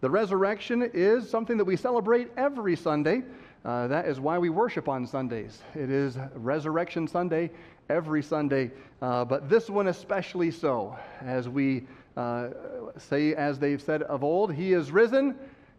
[0.00, 3.24] The resurrection is something that we celebrate every Sunday.
[3.64, 5.60] Uh, that is why we worship on Sundays.
[5.74, 7.50] It is Resurrection Sunday
[7.90, 8.70] every Sunday,
[9.02, 11.84] uh, but this one especially so, as we
[12.16, 12.50] uh,
[12.96, 15.34] say, as they've said of old, He is risen,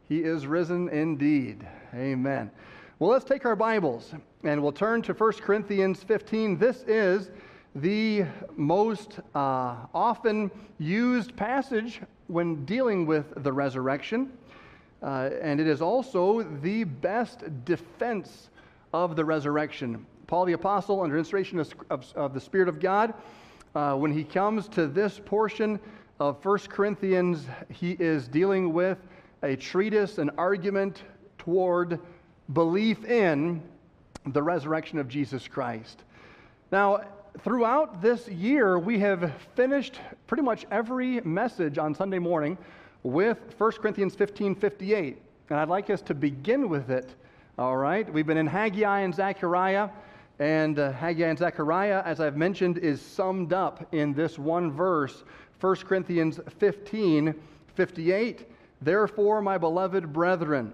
[0.10, 1.66] He is risen indeed.
[1.94, 2.52] Amen.
[3.00, 4.14] Well, let's take our Bibles
[4.44, 6.58] and we'll turn to 1 Corinthians 15.
[6.58, 7.32] This is
[7.74, 8.26] the
[8.58, 14.32] most uh, often used passage when dealing with the resurrection.
[15.02, 18.50] Uh, and it is also the best defense
[18.94, 20.06] of the resurrection.
[20.28, 23.14] Paul the Apostle, under inspiration of, of, of the Spirit of God,
[23.74, 25.80] uh, when he comes to this portion
[26.20, 29.00] of 1 Corinthians, he is dealing with
[29.42, 31.04] a treatise, an argument
[31.38, 32.00] toward
[32.54, 33.64] belief in
[34.28, 36.04] the resurrection of Jesus Christ.
[36.72, 37.02] Now,
[37.44, 42.58] throughout this year, we have finished pretty much every message on Sunday morning
[43.04, 45.22] with 1 Corinthians 15 58.
[45.50, 47.10] And I'd like us to begin with it.
[47.58, 48.12] All right?
[48.12, 49.90] We've been in Haggai and Zechariah.
[50.40, 55.24] And uh, Haggai and Zechariah, as I've mentioned, is summed up in this one verse,
[55.60, 57.36] 1 Corinthians 15
[57.76, 58.48] 58.
[58.82, 60.74] Therefore, my beloved brethren,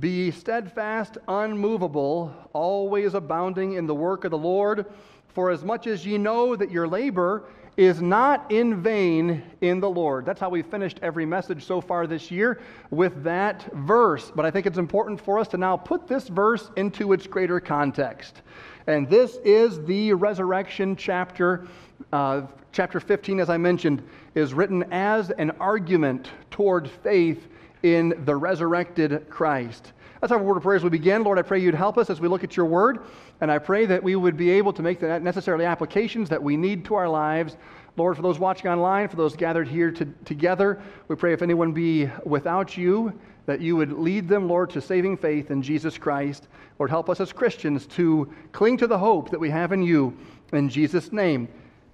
[0.00, 4.86] be steadfast, unmovable, always abounding in the work of the Lord,
[5.34, 7.44] for as much as ye know that your labor
[7.76, 10.26] is not in vain in the Lord.
[10.26, 14.30] That's how we finished every message so far this year with that verse.
[14.34, 17.60] But I think it's important for us to now put this verse into its greater
[17.60, 18.42] context.
[18.86, 21.66] And this is the resurrection chapter.
[22.12, 24.02] Uh, chapter 15, as I mentioned,
[24.34, 27.48] is written as an argument toward faith
[27.82, 29.92] in the resurrected Christ.
[30.20, 31.24] That's our word of prayer as we begin.
[31.24, 33.00] Lord, I pray you'd help us as we look at your word,
[33.40, 36.56] and I pray that we would be able to make the necessary applications that we
[36.56, 37.56] need to our lives.
[37.96, 41.72] Lord, for those watching online, for those gathered here to, together, we pray if anyone
[41.72, 43.12] be without you,
[43.46, 46.46] that you would lead them, Lord, to saving faith in Jesus Christ.
[46.78, 50.16] Lord, help us as Christians to cling to the hope that we have in you.
[50.52, 51.48] In Jesus' name,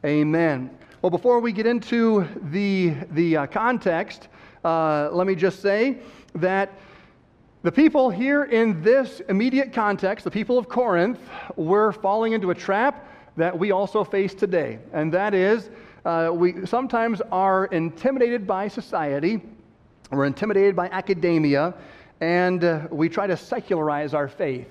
[0.05, 0.71] amen.
[1.01, 4.29] Well, before we get into the, the uh, context,
[4.69, 5.97] uh, let me just say
[6.35, 6.75] that
[7.63, 11.19] the people here in this immediate context, the people of Corinth,
[11.57, 13.09] were falling into a trap
[13.39, 14.79] that we also face today.
[14.93, 15.71] And that is,
[16.05, 19.41] uh, we sometimes are intimidated by society,
[20.11, 21.73] we're intimidated by academia,
[22.21, 24.69] and uh, we try to secularize our faith.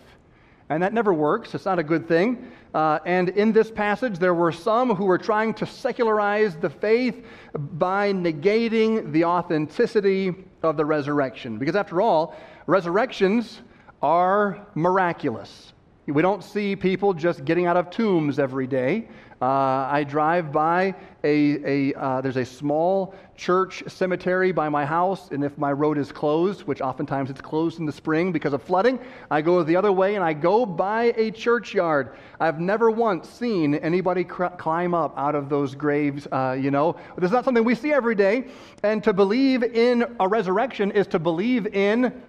[0.69, 2.51] And that never works, it's not a good thing.
[2.73, 7.25] Uh, and in this passage, there were some who were trying to secularize the faith
[7.53, 11.57] by negating the authenticity of the resurrection.
[11.57, 12.35] Because after all,
[12.65, 13.61] resurrections
[14.01, 15.73] are miraculous.
[16.05, 19.07] We don't see people just getting out of tombs every day.
[19.39, 25.29] Uh, I drive by a, a uh, there's a small church cemetery by my house,
[25.29, 28.63] and if my road is closed, which oftentimes it's closed in the spring because of
[28.63, 28.99] flooding,
[29.29, 32.15] I go the other way and I go by a churchyard.
[32.39, 36.95] I've never once seen anybody cr- climb up out of those graves, uh, you know.
[37.21, 38.45] Is not something we see every day,
[38.81, 42.23] and to believe in a resurrection is to believe in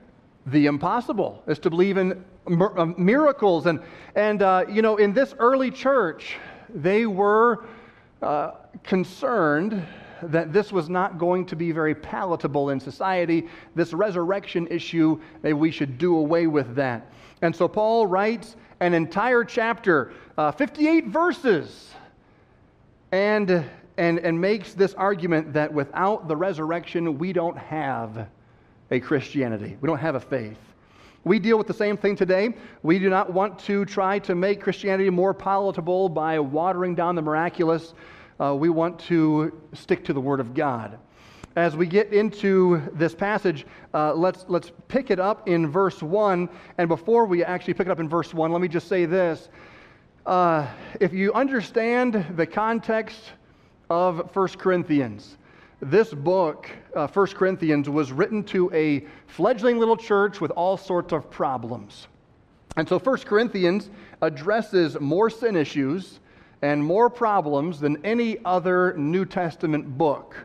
[0.45, 3.65] the impossible, is to believe in uh, miracles.
[3.65, 3.81] And,
[4.15, 6.37] and uh, you know, in this early church,
[6.75, 7.65] they were
[8.23, 8.53] uh,
[8.83, 9.87] concerned
[10.23, 13.49] that this was not going to be very palatable in society.
[13.75, 17.13] This resurrection issue, that we should do away with that.
[17.43, 21.95] And so Paul writes an entire chapter, uh, 58 verses,
[23.13, 23.65] and,
[23.97, 28.29] and, and makes this argument that without the resurrection, we don't have
[28.91, 29.77] a Christianity.
[29.81, 30.59] We don't have a faith.
[31.29, 32.55] We deal with the same thing today.
[32.83, 37.21] We do not want to try to make Christianity more palatable by watering down the
[37.21, 37.93] miraculous.
[38.41, 40.99] Uh, we want to stick to the Word of God.
[41.55, 46.49] As we get into this passage, uh, let's, let's pick it up in verse 1.
[46.79, 49.51] And before we actually pick it up in verse 1, let me just say this.
[50.25, 50.67] Uh,
[50.99, 53.21] if you understand the context
[53.91, 55.37] of 1 Corinthians,
[55.81, 61.13] this book, uh, 1 Corinthians, was written to a fledgling little church with all sorts
[61.13, 62.09] of problems.
[62.77, 63.91] And so 1 Corinthians
[64.23, 66.21] addresses more sin issues
[66.63, 70.37] and more problems than any other New Testament book.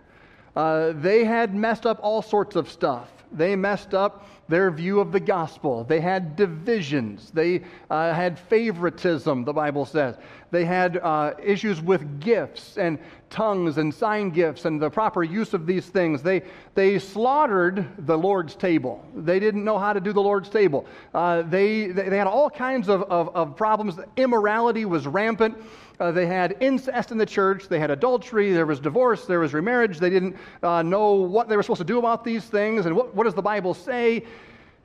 [0.55, 3.11] Uh, they had messed up all sorts of stuff.
[3.33, 5.83] They messed up their view of the gospel.
[5.83, 7.31] They had divisions.
[7.31, 10.17] They uh, had favoritism, the Bible says.
[10.51, 12.99] They had uh, issues with gifts and
[13.29, 16.21] tongues and sign gifts and the proper use of these things.
[16.21, 16.43] They,
[16.75, 19.03] they slaughtered the Lord's table.
[19.15, 20.85] They didn't know how to do the Lord's table.
[21.13, 23.97] Uh, they, they had all kinds of, of, of problems.
[24.15, 25.57] Immorality was rampant.
[25.99, 27.67] Uh, they had incest in the church.
[27.67, 28.51] They had adultery.
[28.51, 29.25] There was divorce.
[29.25, 29.99] There was remarriage.
[29.99, 33.13] They didn't uh, know what they were supposed to do about these things and what,
[33.15, 34.25] what does the Bible say.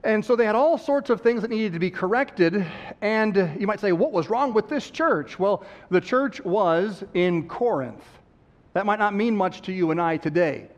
[0.05, 2.65] And so they had all sorts of things that needed to be corrected.
[3.01, 5.39] And you might say, what was wrong with this church?
[5.39, 8.05] Well, the church was in Corinth.
[8.75, 10.69] That might not mean much to you and I today.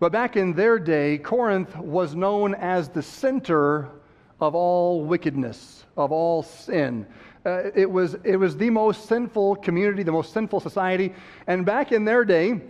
[0.00, 3.88] But back in their day, Corinth was known as the center
[4.40, 7.06] of all wickedness, of all sin.
[7.44, 11.12] Uh, it, was, it was the most sinful community, the most sinful society.
[11.48, 12.60] And back in their day,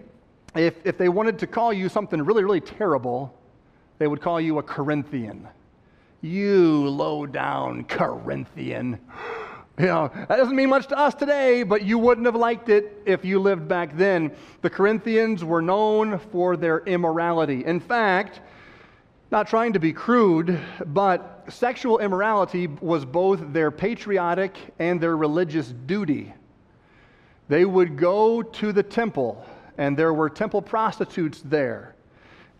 [0.55, 3.35] if, if they wanted to call you something really, really terrible,
[3.99, 5.47] they would call you a Corinthian.
[6.23, 8.99] You low down Corinthian.
[9.79, 13.03] You know, that doesn't mean much to us today, but you wouldn't have liked it
[13.07, 14.33] if you lived back then.
[14.61, 17.65] The Corinthians were known for their immorality.
[17.65, 18.41] In fact,
[19.33, 25.69] not trying to be crude, but sexual immorality was both their patriotic and their religious
[25.87, 26.35] duty.
[27.49, 29.45] They would go to the temple,
[29.79, 31.95] and there were temple prostitutes there,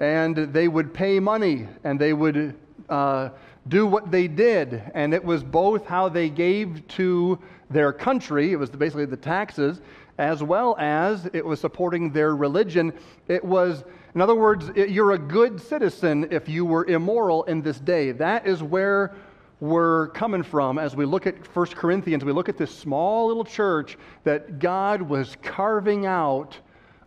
[0.01, 2.57] and they would pay money, and they would.
[2.89, 3.29] Uh,
[3.69, 4.83] do what they did.
[4.95, 7.39] And it was both how they gave to
[7.71, 9.81] their country, it was basically the taxes,
[10.19, 12.93] as well as it was supporting their religion.
[13.29, 17.79] It was, in other words, you're a good citizen if you were immoral in this
[17.79, 18.13] day.
[18.13, 19.15] That is where
[19.61, 22.25] we're coming from as we look at 1 Corinthians.
[22.25, 26.59] We look at this small little church that God was carving out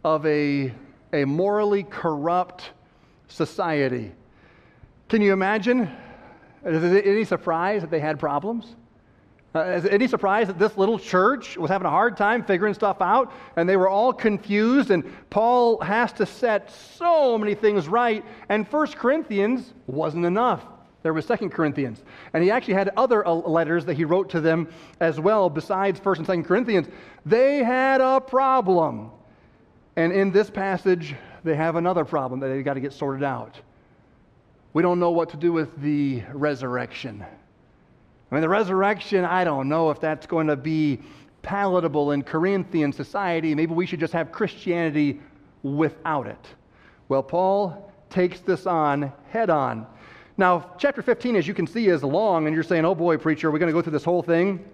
[0.03, 0.73] of a,
[1.13, 2.71] a morally corrupt
[3.27, 4.11] society.
[5.07, 5.91] Can you imagine?
[6.63, 8.75] Is it any surprise that they had problems?
[9.55, 12.73] Uh, is it any surprise that this little church was having a hard time figuring
[12.73, 17.87] stuff out and they were all confused and Paul has to set so many things
[17.87, 20.65] right and First Corinthians wasn't enough.
[21.03, 22.03] There was Second Corinthians.
[22.33, 24.67] And he actually had other uh, letters that he wrote to them
[24.99, 26.87] as well besides First and Second Corinthians.
[27.25, 29.11] They had a problem.
[29.95, 33.61] And in this passage, they have another problem that they've got to get sorted out
[34.75, 37.25] we don't know what to do with the resurrection.
[38.31, 40.99] I mean, the resurrection, I don't know if that's going to be
[41.41, 43.53] palatable in Corinthian society.
[43.53, 45.21] Maybe we should just have Christianity
[45.61, 46.45] without it.
[47.07, 49.85] Well, Paul takes this on head on.
[50.37, 53.51] Now, chapter 15, as you can see, is long, and you're saying, oh boy, preacher,
[53.51, 54.65] we're going to go through this whole thing.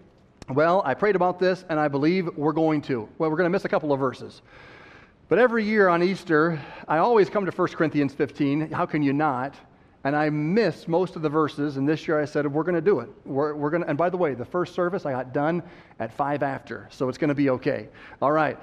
[0.50, 3.08] Well, I prayed about this, and I believe we're going to.
[3.18, 4.42] Well, we're going to miss a couple of verses.
[5.30, 8.72] But every year on Easter, I always come to 1 Corinthians 15.
[8.72, 9.56] How can you not?
[10.04, 11.78] And I missed most of the verses.
[11.78, 13.10] And this year I said, we're going to do it.
[13.26, 15.62] We're, we're going to, and by the way, the first service I got done
[16.00, 17.88] at five after, so it's going to be okay.
[18.22, 18.58] All right.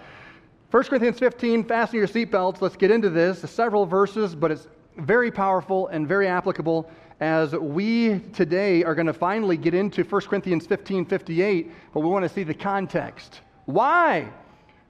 [0.70, 2.60] 1 Corinthians 15, fasten your seatbelts.
[2.60, 3.38] Let's get into this.
[3.50, 4.68] Several verses, but it's
[4.98, 6.90] very powerful and very applicable
[7.20, 12.08] as we today are going to finally get into 1 Corinthians 15, 58, but we
[12.08, 13.40] want to see the context.
[13.64, 14.28] Why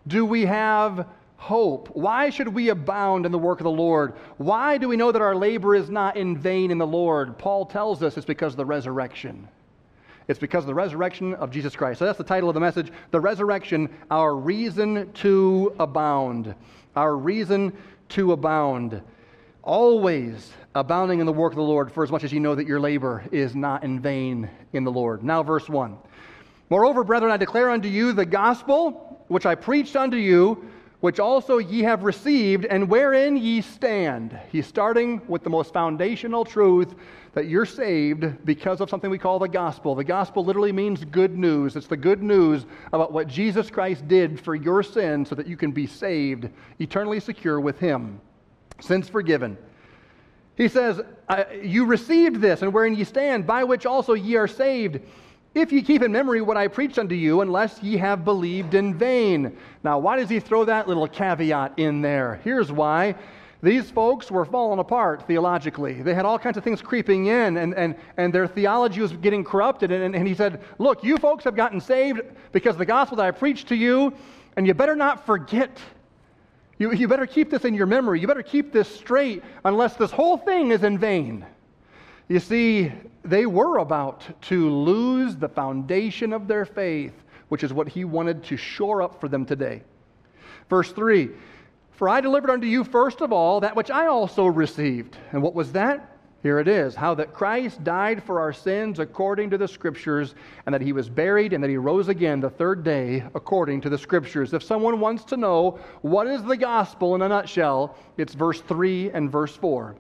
[0.07, 1.07] do we have
[1.39, 1.89] hope?
[1.95, 4.15] Why should we abound in the work of the Lord?
[4.37, 7.39] Why do we know that our labor is not in vain in the Lord?
[7.39, 9.49] Paul tells us it's because of the resurrection.
[10.27, 12.01] It's because of the resurrection of Jesus Christ.
[12.01, 16.55] So that's the title of the message The Resurrection, Our Reason to Abound.
[16.97, 17.73] Our Reason
[18.11, 19.01] to Abound.
[19.63, 22.67] Always abounding in the work of the Lord, for as much as you know that
[22.67, 25.23] your labor is not in vain in the Lord.
[25.23, 25.97] Now, verse 1.
[26.69, 30.69] Moreover, brethren, I declare unto you the gospel which I preached unto you
[31.01, 34.39] which also ye have received, and wherein ye stand.
[34.51, 36.95] He's starting with the most foundational truth
[37.35, 39.95] that you're saved because of something we call the gospel.
[39.95, 41.77] The gospel literally means good news.
[41.77, 45.57] It's the good news about what Jesus Christ did for your sin so that you
[45.57, 46.49] can be saved,
[46.81, 48.21] eternally secure with Him.
[48.81, 49.57] Sins forgiven.
[50.57, 51.01] He says,
[51.63, 55.01] You received this, and wherein ye stand, by which also ye are saved
[55.55, 58.95] if ye keep in memory what I preached unto you, unless ye have believed in
[58.95, 59.57] vain.
[59.83, 62.41] Now, why does he throw that little caveat in there?
[62.45, 63.15] Here's why.
[63.61, 66.01] These folks were falling apart theologically.
[66.01, 69.43] They had all kinds of things creeping in, and, and, and their theology was getting
[69.43, 69.91] corrupted.
[69.91, 72.21] And, and he said, Look, you folks have gotten saved
[72.53, 74.15] because of the gospel that I preached to you,
[74.57, 75.77] and you better not forget.
[76.79, 78.21] You, you better keep this in your memory.
[78.21, 81.45] You better keep this straight, unless this whole thing is in vain.
[82.29, 82.93] You see,
[83.25, 87.15] they were about to lose the foundation of their faith,
[87.49, 89.83] which is what he wanted to shore up for them today.
[90.69, 91.31] Verse 3
[91.93, 95.17] For I delivered unto you first of all that which I also received.
[95.33, 96.17] And what was that?
[96.43, 100.35] Here it is how that Christ died for our sins according to the Scriptures,
[100.67, 103.89] and that he was buried, and that he rose again the third day according to
[103.89, 104.55] the Scriptures.
[104.55, 109.11] If someone wants to know what is the gospel in a nutshell, it's verse 3
[109.11, 109.97] and verse 4.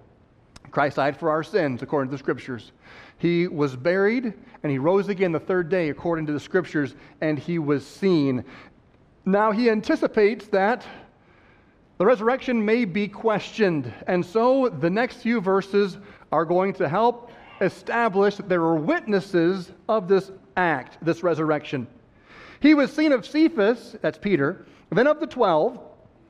[0.70, 2.72] Christ died for our sins according to the Scriptures.
[3.18, 4.32] He was buried
[4.62, 8.44] and he rose again the third day according to the scriptures, and he was seen.
[9.24, 10.84] Now, he anticipates that
[11.98, 13.92] the resurrection may be questioned.
[14.06, 15.98] And so the next few verses
[16.32, 21.86] are going to help establish that there were witnesses of this act, this resurrection.
[22.60, 25.80] He was seen of Cephas, that's Peter, then of the twelve.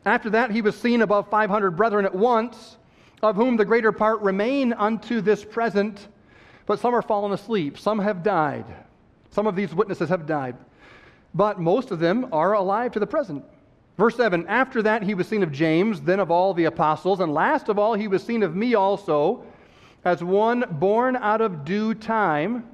[0.05, 2.79] After that, he was seen above 500 brethren at once,
[3.23, 6.09] of whom the greater part remain unto this present,
[6.67, 8.65] but some are fallen asleep, some have died.
[9.31, 10.57] Some of these witnesses have died,
[11.35, 13.45] but most of them are alive to the present.
[13.97, 17.35] Verse 7 After that, he was seen of James, then of all the apostles, and
[17.35, 19.45] last of all, he was seen of me also,
[20.05, 22.65] as one born out of due time.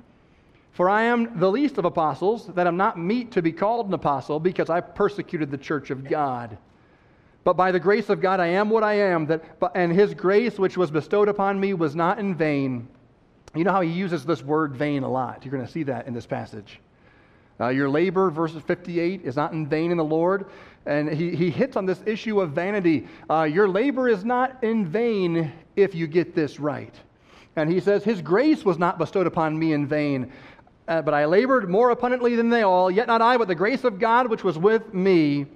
[0.73, 3.95] For I am the least of apostles, that am not meet to be called an
[3.95, 6.59] apostle, because I persecuted the church of God.
[7.45, 10.59] But by the grace of God, I am what I am, that, and his grace,
[10.59, 12.89] which was bestowed upon me, was not in vain.
[13.55, 15.45] You know how he uses this word vain a lot.
[15.45, 16.81] You're going to see that in this passage.
[17.61, 20.47] Uh, your labor, verse 58, is not in vain in the Lord.
[20.87, 23.07] And he, he hits on this issue of vanity.
[23.31, 26.95] Uh, your labor is not in vain if you get this right.
[27.57, 30.33] And he says, His grace was not bestowed upon me in vain.
[30.89, 33.85] Uh, but I labored more abundantly than they all, yet not I, but the grace
[33.85, 35.47] of God which was with me.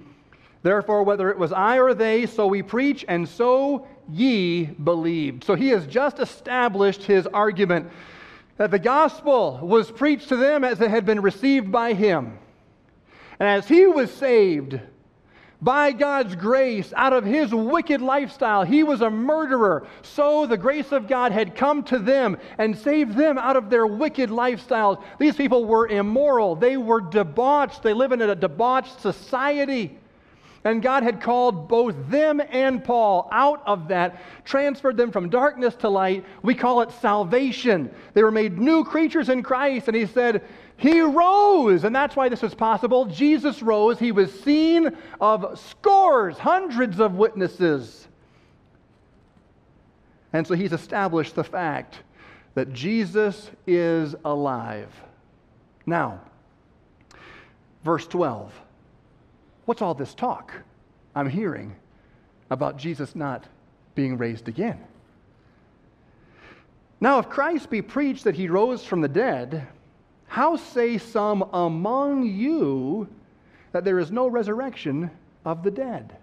[0.61, 5.43] Therefore, whether it was I or they, so we preach, and so ye believed.
[5.43, 7.89] So he has just established his argument
[8.57, 12.37] that the gospel was preached to them as it had been received by him.
[13.39, 14.81] And as he was saved,
[15.61, 19.87] by God's grace, out of his wicked lifestyle, he was a murderer.
[20.01, 23.85] So the grace of God had come to them and saved them out of their
[23.85, 25.03] wicked lifestyles.
[25.19, 29.98] These people were immoral, they were debauched, they live in a debauched society.
[30.63, 35.75] And God had called both them and Paul out of that, transferred them from darkness
[35.75, 36.25] to light.
[36.43, 37.89] We call it salvation.
[38.13, 39.87] They were made new creatures in Christ.
[39.87, 40.43] And he said,
[40.75, 41.85] He rose.
[41.85, 43.05] And that's why this is possible.
[43.05, 43.99] Jesus rose.
[43.99, 48.07] He was seen of scores, hundreds of witnesses.
[50.33, 51.99] And so he's established the fact
[52.55, 54.93] that Jesus is alive.
[55.85, 56.19] Now,
[57.83, 58.51] verse 12.
[59.69, 60.51] What's all this talk
[61.13, 61.75] I'm hearing
[62.49, 63.45] about Jesus not
[63.93, 64.79] being raised again?
[66.99, 69.67] Now, if Christ be preached that he rose from the dead,
[70.25, 73.07] how say some among you
[73.71, 75.11] that there is no resurrection
[75.45, 76.15] of the dead?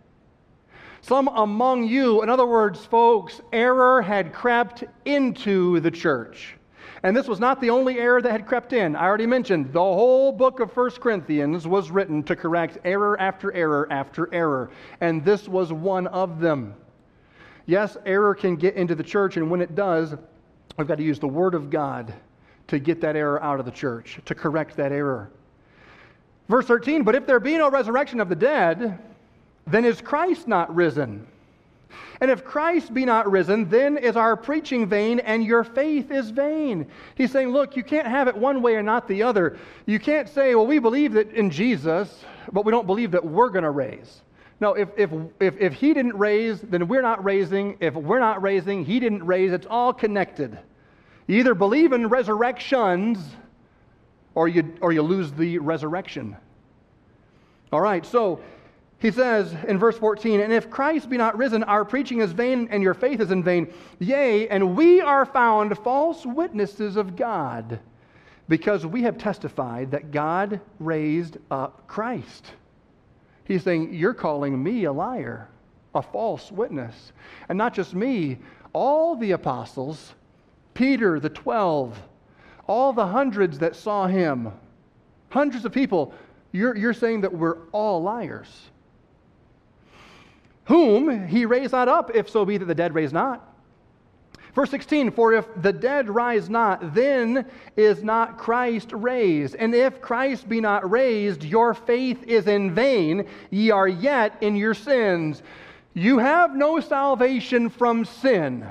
[1.00, 6.56] Some among you, in other words, folks, error had crept into the church.
[7.02, 8.96] And this was not the only error that had crept in.
[8.96, 13.52] I already mentioned the whole book of 1 Corinthians was written to correct error after
[13.52, 14.70] error after error.
[15.00, 16.74] And this was one of them.
[17.66, 20.14] Yes, error can get into the church, and when it does,
[20.78, 22.14] we've got to use the Word of God
[22.68, 25.30] to get that error out of the church, to correct that error.
[26.48, 28.98] Verse 13, but if there be no resurrection of the dead,
[29.66, 31.26] then is Christ not risen?
[32.20, 36.30] And if Christ be not risen, then is our preaching vain and your faith is
[36.30, 36.86] vain.
[37.14, 39.58] He's saying, look, you can't have it one way and not the other.
[39.84, 43.50] You can't say, well, we believe that in Jesus, but we don't believe that we're
[43.50, 44.22] going to raise.
[44.60, 47.76] No, if, if, if, if he didn't raise, then we're not raising.
[47.80, 49.52] If we're not raising, he didn't raise.
[49.52, 50.58] It's all connected.
[51.26, 53.18] You either believe in resurrections
[54.34, 56.36] or you, or you lose the resurrection.
[57.72, 58.40] All right, so
[58.98, 62.68] he says in verse 14, And if Christ be not risen, our preaching is vain
[62.70, 63.72] and your faith is in vain.
[63.98, 67.78] Yea, and we are found false witnesses of God,
[68.48, 72.52] because we have testified that God raised up Christ.
[73.44, 75.48] He's saying, You're calling me a liar,
[75.94, 77.12] a false witness.
[77.50, 78.38] And not just me,
[78.72, 80.14] all the apostles,
[80.72, 81.98] Peter, the 12,
[82.66, 84.52] all the hundreds that saw him,
[85.28, 86.14] hundreds of people,
[86.52, 88.70] you're, you're saying that we're all liars
[90.66, 93.52] whom he raised not up, if so be that the dead raise not.
[94.54, 97.44] Verse 16, for if the dead rise not, then
[97.76, 99.54] is not Christ raised.
[99.56, 104.56] And if Christ be not raised, your faith is in vain, ye are yet in
[104.56, 105.42] your sins.
[105.92, 108.66] You have no salvation from sin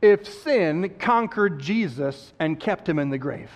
[0.00, 3.50] if sin conquered Jesus and kept him in the grave.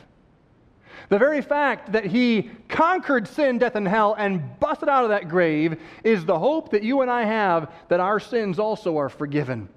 [1.09, 5.29] The very fact that he conquered sin, death, and hell and busted out of that
[5.29, 9.69] grave is the hope that you and I have that our sins also are forgiven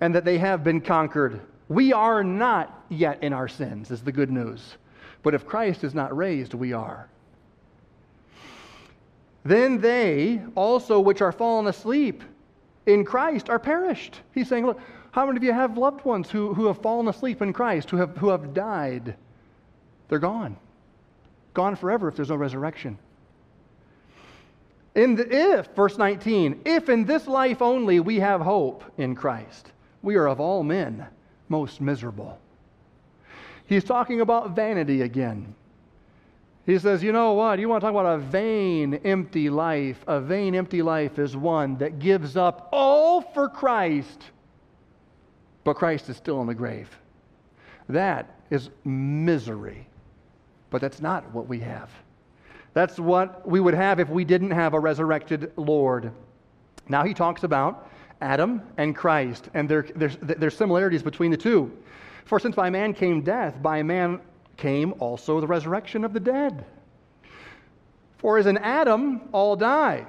[0.00, 1.40] and that they have been conquered.
[1.68, 4.76] We are not yet in our sins, is the good news.
[5.22, 7.08] But if Christ is not raised, we are.
[9.44, 12.22] Then they also, which are fallen asleep
[12.86, 14.20] in Christ, are perished.
[14.32, 17.42] He's saying, Look, how many of you have loved ones who, who have fallen asleep
[17.42, 19.16] in Christ, who have, who have died?
[20.08, 20.56] They're gone.
[21.54, 22.98] Gone forever if there's no resurrection.
[24.94, 29.72] In the, if, verse 19, if in this life only we have hope in Christ,
[30.02, 31.06] we are of all men
[31.48, 32.38] most miserable.
[33.66, 35.54] He's talking about vanity again.
[36.68, 37.58] He says, You know what?
[37.58, 40.04] You want to talk about a vain, empty life?
[40.06, 44.22] A vain, empty life is one that gives up all for Christ,
[45.64, 46.88] but Christ is still in the grave.
[47.88, 49.87] That is misery.
[50.70, 51.90] But that's not what we have.
[52.74, 56.12] That's what we would have if we didn't have a resurrected Lord.
[56.88, 57.88] Now he talks about
[58.20, 61.72] Adam and Christ and their, their, their similarities between the two.
[62.24, 64.20] For since by man came death, by man
[64.56, 66.64] came also the resurrection of the dead.
[68.18, 70.06] For as in Adam all die,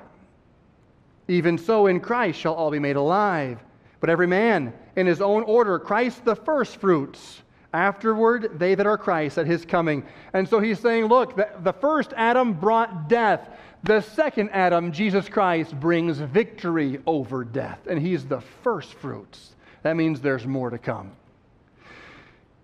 [1.28, 3.63] even so in Christ shall all be made alive.
[4.00, 7.42] But every man in his own order, Christ the firstfruits
[7.74, 10.04] Afterward, they that are Christ at his coming.
[10.34, 13.50] And so he's saying, look, the, the first Adam brought death.
[13.84, 17.80] The second Adam, Jesus Christ, brings victory over death.
[17.88, 19.56] And he's the first fruits.
[19.84, 21.12] That means there's more to come.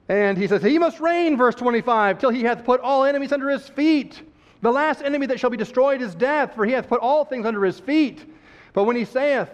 [0.09, 3.49] And he says, He must reign, verse 25, till he hath put all enemies under
[3.49, 4.21] his feet.
[4.61, 7.45] The last enemy that shall be destroyed is death, for he hath put all things
[7.45, 8.25] under his feet.
[8.73, 9.49] But when he saith,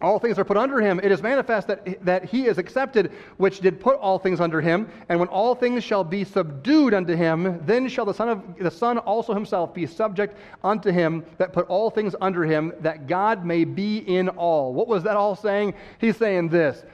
[0.00, 1.00] all things are put under him.
[1.02, 4.88] It is manifest that, that he is accepted, which did put all things under him.
[5.08, 8.70] And when all things shall be subdued unto him, then shall the Son of the
[8.70, 13.44] Son also himself be subject unto him that put all things under him, that God
[13.44, 14.72] may be in all.
[14.72, 15.74] What was that all saying?
[15.98, 16.84] He's saying this.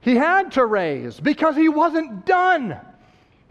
[0.00, 2.78] He had to raise because he wasn't done.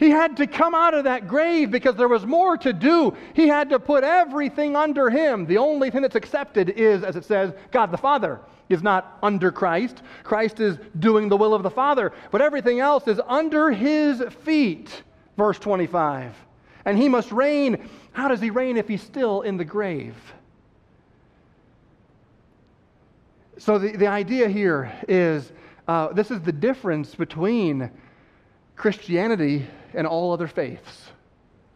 [0.04, 3.16] He had to come out of that grave because there was more to do.
[3.34, 5.46] He had to put everything under him.
[5.46, 9.50] The only thing that's accepted is, as it says, God the Father is not under
[9.50, 10.02] Christ.
[10.24, 15.04] Christ is doing the will of the Father, but everything else is under his feet.
[15.38, 16.36] Verse 25.
[16.84, 17.90] And he must reign.
[18.12, 20.18] How does he reign if he's still in the grave?
[23.58, 25.54] So, the, the idea here is
[25.88, 27.90] uh, this is the difference between
[28.76, 31.12] Christianity and all other faiths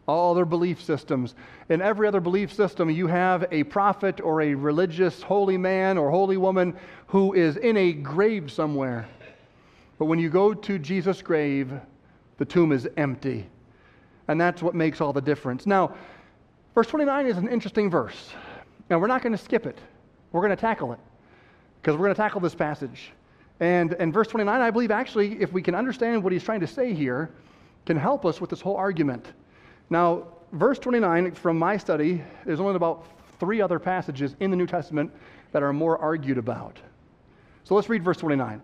[0.08, 1.34] all other belief systems.
[1.68, 6.10] In every other belief system, you have a prophet or a religious holy man or
[6.10, 6.74] holy woman
[7.06, 9.06] who is in a grave somewhere.
[9.98, 11.72] But when you go to Jesus' grave,
[12.38, 13.46] the tomb is empty.
[14.28, 15.66] And that's what makes all the difference.
[15.66, 15.94] Now,
[16.74, 18.30] verse 29 is an interesting verse.
[18.88, 19.78] Now, we're not going to skip it,
[20.32, 20.98] we're going to tackle it
[21.82, 23.12] because we're going to tackle this passage.
[23.60, 26.66] And, and verse 29, I believe actually, if we can understand what he's trying to
[26.66, 27.30] say here,
[27.88, 29.32] can help us with this whole argument.
[29.88, 33.06] Now, verse 29 from my study, there's only about
[33.40, 35.10] three other passages in the New Testament
[35.52, 36.78] that are more argued about.
[37.64, 38.60] So let's read verse 29.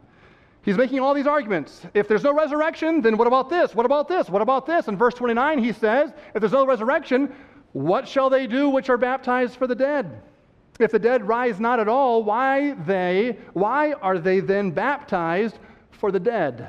[0.62, 1.86] He's making all these arguments.
[1.94, 3.74] If there's no resurrection, then what about this?
[3.74, 4.28] What about this?
[4.28, 4.88] What about this?
[4.88, 7.34] In verse 29, he says, If there's no resurrection,
[7.72, 10.20] what shall they do which are baptized for the dead?
[10.78, 15.58] If the dead rise not at all, why they why are they then baptized
[15.92, 16.68] for the dead?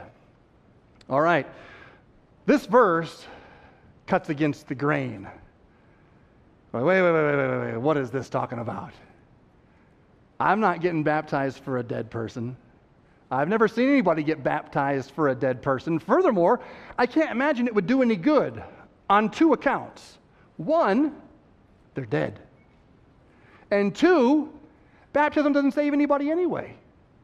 [1.09, 1.47] All right.
[2.45, 3.25] This verse
[4.05, 5.27] cuts against the grain.
[6.71, 8.91] Wait, wait, wait, wait, wait, wait, what is this talking about?
[10.39, 12.57] I'm not getting baptized for a dead person.
[13.31, 15.97] I've never seen anybody get baptized for a dead person.
[15.97, 16.59] Furthermore,
[16.97, 18.61] I can't imagine it would do any good
[19.09, 20.19] on two accounts.
[20.57, 21.15] One,
[21.95, 22.39] they're dead.
[23.71, 24.53] And two,
[25.13, 26.75] baptism doesn't save anybody anyway.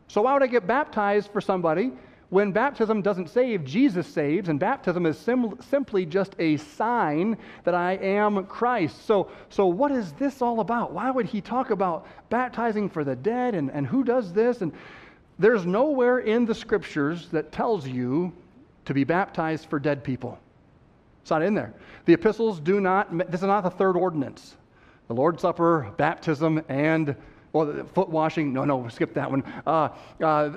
[0.07, 1.91] So why would I get baptized for somebody
[2.31, 7.75] when baptism doesn't save, Jesus saves, and baptism is sim- simply just a sign that
[7.75, 9.05] I am Christ.
[9.05, 10.93] So, so, what is this all about?
[10.93, 14.61] Why would he talk about baptizing for the dead and, and who does this?
[14.61, 14.71] And
[15.39, 18.31] there's nowhere in the scriptures that tells you
[18.85, 20.39] to be baptized for dead people.
[21.23, 21.73] It's not in there.
[22.05, 24.55] The epistles do not, this is not the third ordinance.
[25.09, 27.13] The Lord's Supper, baptism, and
[27.53, 29.43] well, foot washing, no, no, skip that one.
[29.67, 29.89] Uh,
[30.23, 30.49] uh,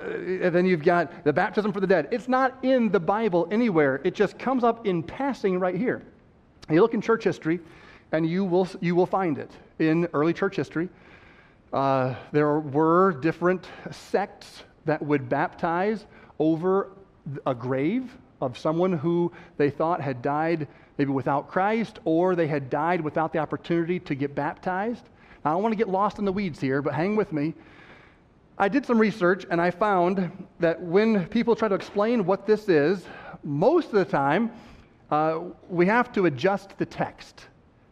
[0.51, 2.09] then you've got the baptism for the dead.
[2.13, 4.01] It's not in the Bible anywhere.
[4.05, 6.03] It just comes up in passing right here.
[6.71, 7.61] You look in church history,
[8.13, 10.89] and you will, you will find it in early church history.
[11.73, 16.07] Uh, there were different sects that would baptize
[16.39, 16.93] over
[17.47, 22.71] a grave of someone who they thought had died maybe without Christ, or they had
[22.71, 25.09] died without the opportunity to get baptized.
[25.45, 27.55] I don't want to get lost in the weeds here, but hang with me.
[28.57, 30.31] I did some research and I found
[30.61, 33.05] that when people try to explain what this is,
[33.43, 34.53] most of the time
[35.11, 37.47] uh, we have to adjust the text.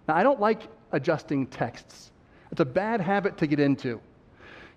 [0.09, 0.63] Now, I don't like
[0.93, 2.11] adjusting texts,
[2.51, 4.01] it's a bad habit to get into.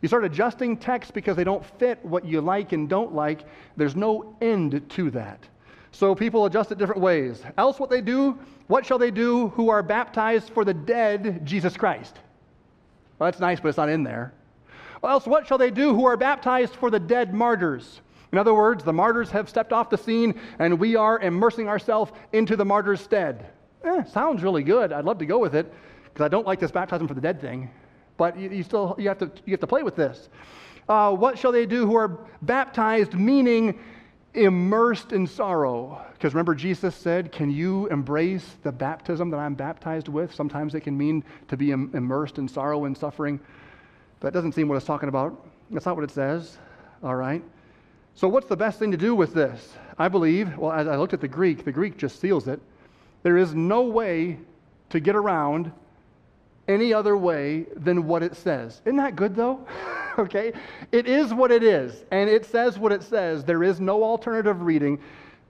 [0.01, 3.41] You start adjusting texts because they don't fit what you like and don't like,
[3.77, 5.39] there's no end to that.
[5.91, 7.41] So people adjust it different ways.
[7.57, 11.77] Else, what they do, what shall they do who are baptized for the dead Jesus
[11.77, 12.19] Christ?
[13.17, 14.33] Well, that's nice, but it's not in there.
[15.01, 18.01] Well, else, what shall they do who are baptized for the dead martyrs?
[18.31, 22.11] In other words, the martyrs have stepped off the scene and we are immersing ourselves
[22.33, 23.45] into the martyrs' stead.
[23.83, 24.91] Eh, sounds really good.
[24.91, 25.71] I'd love to go with it
[26.05, 27.69] because I don't like this baptism for the dead thing.
[28.17, 30.29] But you, you still you have, to, you have to play with this.
[30.87, 33.79] Uh, what shall they do who are baptized, meaning
[34.35, 36.05] immersed in sorrow?
[36.13, 40.33] Because remember, Jesus said, Can you embrace the baptism that I'm baptized with?
[40.33, 43.39] Sometimes it can mean to be Im- immersed in sorrow and suffering.
[44.19, 45.45] That doesn't seem what it's talking about.
[45.71, 46.57] That's not what it says.
[47.03, 47.43] All right.
[48.15, 49.73] So, what's the best thing to do with this?
[49.97, 52.61] I believe, well, as I looked at the Greek, the Greek just seals it.
[53.23, 54.39] There is no way
[54.89, 55.71] to get around
[56.67, 58.81] any other way than what it says.
[58.85, 59.67] Isn't that good, though?
[60.19, 60.53] okay?
[60.91, 63.43] It is what it is, and it says what it says.
[63.43, 64.99] There is no alternative reading.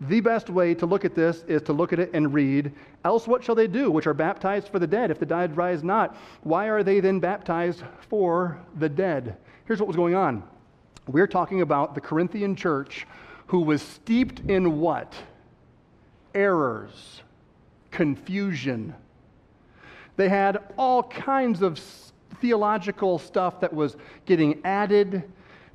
[0.01, 2.73] The best way to look at this is to look at it and read,
[3.05, 5.83] Else what shall they do, which are baptized for the dead, if the dead rise
[5.83, 6.17] not?
[6.43, 9.37] Why are they then baptized for the dead?
[9.65, 10.43] Here's what was going on.
[11.07, 13.07] We're talking about the Corinthian church
[13.47, 15.13] who was steeped in what?
[16.33, 17.21] Errors,
[17.91, 18.93] confusion.
[20.17, 21.79] They had all kinds of
[22.41, 23.95] theological stuff that was
[24.25, 25.23] getting added.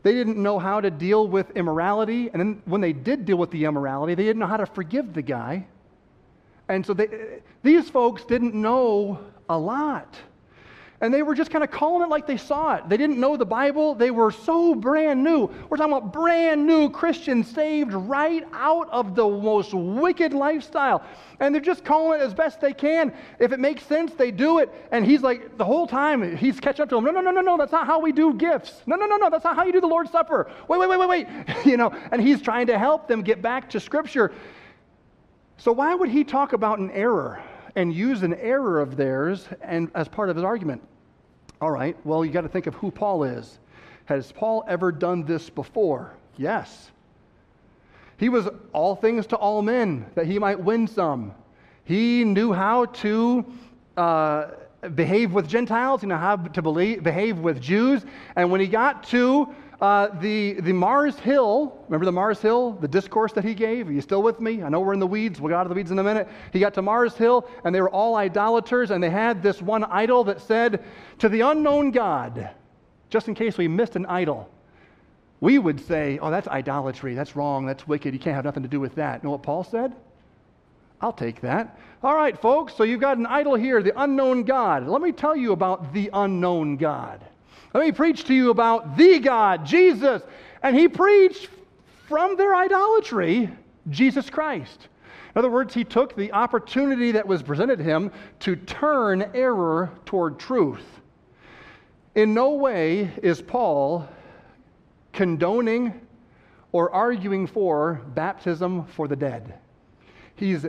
[0.02, 2.30] They didn't know how to deal with immorality.
[2.32, 5.12] And then when they did deal with the immorality, they didn't know how to forgive
[5.12, 5.66] the guy.
[6.68, 10.16] And so they, these folks didn't know a lot
[11.02, 12.88] and they were just kind of calling it like they saw it.
[12.88, 13.94] They didn't know the Bible.
[13.94, 15.50] They were so brand new.
[15.70, 21.02] We're talking about brand new Christians saved right out of the most wicked lifestyle.
[21.40, 23.14] And they're just calling it as best they can.
[23.38, 24.70] If it makes sense, they do it.
[24.92, 27.04] And he's like, the whole time, he's catching up to them.
[27.04, 28.82] No, no, no, no, no, that's not how we do gifts.
[28.86, 30.50] No, no, no, no, that's not how you do the Lord's Supper.
[30.68, 31.26] Wait, wait, wait, wait, wait.
[31.64, 34.32] you know, and he's trying to help them get back to Scripture.
[35.56, 37.42] So why would he talk about an error?
[37.76, 40.82] And use an error of theirs and as part of his argument.
[41.60, 43.58] All right, well, you got to think of who Paul is.
[44.06, 46.16] Has Paul ever done this before?
[46.36, 46.90] Yes.
[48.16, 51.32] He was all things to all men, that he might win some.
[51.84, 53.44] He knew how to
[53.96, 54.46] uh,
[54.94, 58.04] behave with Gentiles, he knew how to believe, behave with Jews.
[58.36, 62.88] And when he got to uh, the, the Mars Hill, remember the Mars Hill, the
[62.88, 63.88] discourse that he gave?
[63.88, 64.62] Are you still with me?
[64.62, 65.40] I know we're in the weeds.
[65.40, 66.28] We'll get out of the weeds in a minute.
[66.52, 69.84] He got to Mars Hill, and they were all idolaters, and they had this one
[69.84, 70.84] idol that said,
[71.20, 72.50] To the unknown God,
[73.08, 74.50] just in case we missed an idol.
[75.40, 77.14] We would say, Oh, that's idolatry.
[77.14, 77.64] That's wrong.
[77.64, 78.12] That's wicked.
[78.12, 79.22] You can't have nothing to do with that.
[79.22, 79.94] You know what Paul said?
[81.00, 81.78] I'll take that.
[82.02, 84.86] All right, folks, so you've got an idol here, the unknown God.
[84.86, 87.24] Let me tell you about the unknown God.
[87.72, 90.22] Let me preach to you about the God, Jesus.
[90.62, 91.48] And he preached
[92.08, 93.48] from their idolatry,
[93.88, 94.88] Jesus Christ.
[95.34, 99.90] In other words, he took the opportunity that was presented to him to turn error
[100.04, 100.84] toward truth.
[102.16, 104.08] In no way is Paul
[105.12, 106.00] condoning
[106.72, 109.54] or arguing for baptism for the dead.
[110.34, 110.66] He's,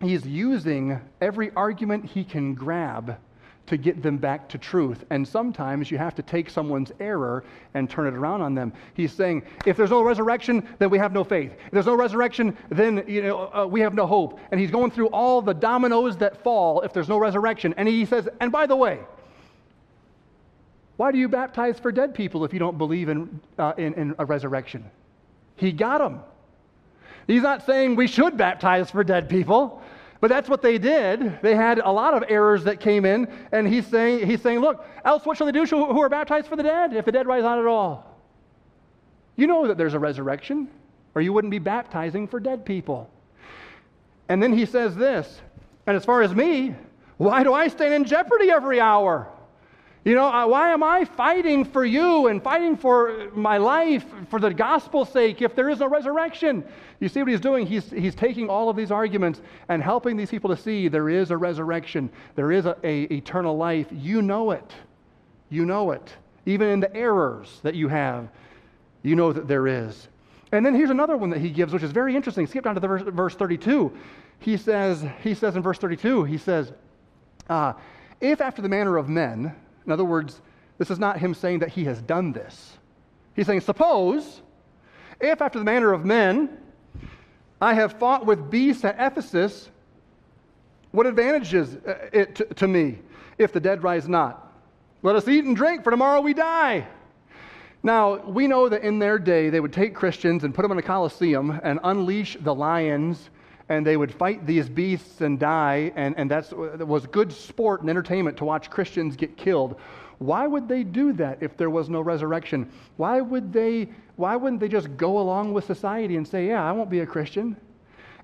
[0.00, 3.18] he's using every argument he can grab
[3.66, 5.04] to get them back to truth.
[5.10, 8.72] And sometimes you have to take someone's error and turn it around on them.
[8.94, 11.52] He's saying, if there's no resurrection, then we have no faith.
[11.66, 14.38] If there's no resurrection, then you know, uh, we have no hope.
[14.50, 17.74] And he's going through all the dominoes that fall if there's no resurrection.
[17.76, 19.00] And he says, and by the way,
[20.96, 24.14] why do you baptize for dead people if you don't believe in, uh, in, in
[24.18, 24.84] a resurrection?
[25.56, 26.20] He got them.
[27.26, 29.82] He's not saying we should baptize for dead people.
[30.20, 31.40] But that's what they did.
[31.42, 34.84] They had a lot of errors that came in, and he's saying, he's saying Look,
[35.04, 37.42] else what shall they do who are baptized for the dead if the dead rise
[37.42, 38.16] not at all?
[39.36, 40.68] You know that there's a resurrection,
[41.14, 43.10] or you wouldn't be baptizing for dead people.
[44.28, 45.40] And then he says this,
[45.86, 46.74] and as far as me,
[47.18, 49.28] why do I stand in jeopardy every hour?
[50.06, 54.54] You know, why am I fighting for you and fighting for my life for the
[54.54, 56.62] gospel's sake if there is no resurrection?
[57.00, 57.66] You see what he's doing?
[57.66, 61.32] He's, he's taking all of these arguments and helping these people to see there is
[61.32, 63.88] a resurrection, there is a, a eternal life.
[63.90, 64.72] You know it.
[65.50, 66.14] You know it.
[66.46, 68.28] Even in the errors that you have,
[69.02, 70.06] you know that there is.
[70.52, 72.46] And then here's another one that he gives, which is very interesting.
[72.46, 73.92] Skip down to the verse, verse 32.
[74.38, 76.72] He says, he says in verse 32, he says,
[77.50, 77.72] uh,
[78.20, 79.52] if after the manner of men,
[79.86, 80.40] in other words,
[80.78, 82.76] this is not him saying that he has done this.
[83.34, 84.42] He's saying, Suppose,
[85.20, 86.58] if after the manner of men,
[87.60, 89.70] I have fought with beasts at Ephesus,
[90.90, 92.98] what advantage is uh, it to, to me
[93.38, 94.52] if the dead rise not?
[95.02, 96.86] Let us eat and drink, for tomorrow we die.
[97.82, 100.78] Now, we know that in their day, they would take Christians and put them in
[100.78, 103.30] a coliseum and unleash the lions
[103.68, 106.52] and they would fight these beasts and die, and, and that
[106.86, 109.76] was good sport and entertainment to watch Christians get killed.
[110.18, 112.70] Why would they do that if there was no resurrection?
[112.96, 116.72] Why would they why wouldn't they just go along with society and say, "Yeah, I
[116.72, 117.56] won't be a Christian"?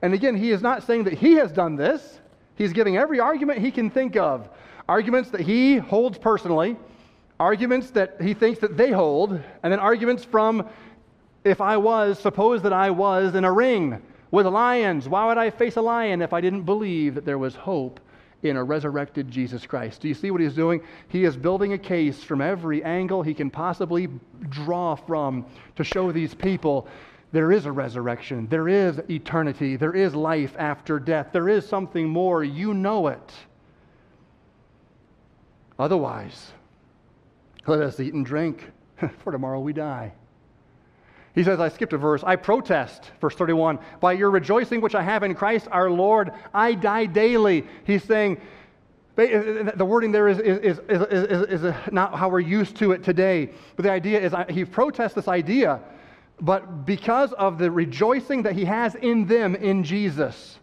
[0.01, 2.21] And again, he is not saying that he has done this.
[2.55, 4.49] He's giving every argument he can think of.
[4.89, 6.77] Arguments that he holds personally,
[7.39, 10.67] arguments that he thinks that they hold, and then arguments from
[11.45, 14.01] if I was, suppose that I was in a ring
[14.33, 15.09] with lions.
[15.09, 18.01] Why would I face a lion if I didn't believe that there was hope
[18.43, 20.01] in a resurrected Jesus Christ?
[20.01, 20.83] Do you see what he's doing?
[21.07, 24.09] He is building a case from every angle he can possibly
[24.49, 26.89] draw from to show these people
[27.31, 32.07] there is a resurrection, there is eternity, there is life after death, there is something
[32.07, 32.45] more.
[32.45, 33.33] You know it.
[35.79, 36.53] Otherwise,
[37.67, 38.71] let us eat and drink,
[39.19, 40.13] for tomorrow we die.
[41.35, 42.23] He says, I skipped a verse.
[42.25, 46.75] I protest, verse 31, by your rejoicing which I have in Christ our Lord, I
[46.75, 47.65] die daily.
[47.85, 48.39] He's saying,
[49.17, 52.77] uh, uh, the wording there is, is, is, is, is uh, not how we're used
[52.77, 53.51] to it today.
[53.77, 55.81] But the idea is, he protests this idea,
[56.41, 60.59] but because of the rejoicing that he has in them in Jesus,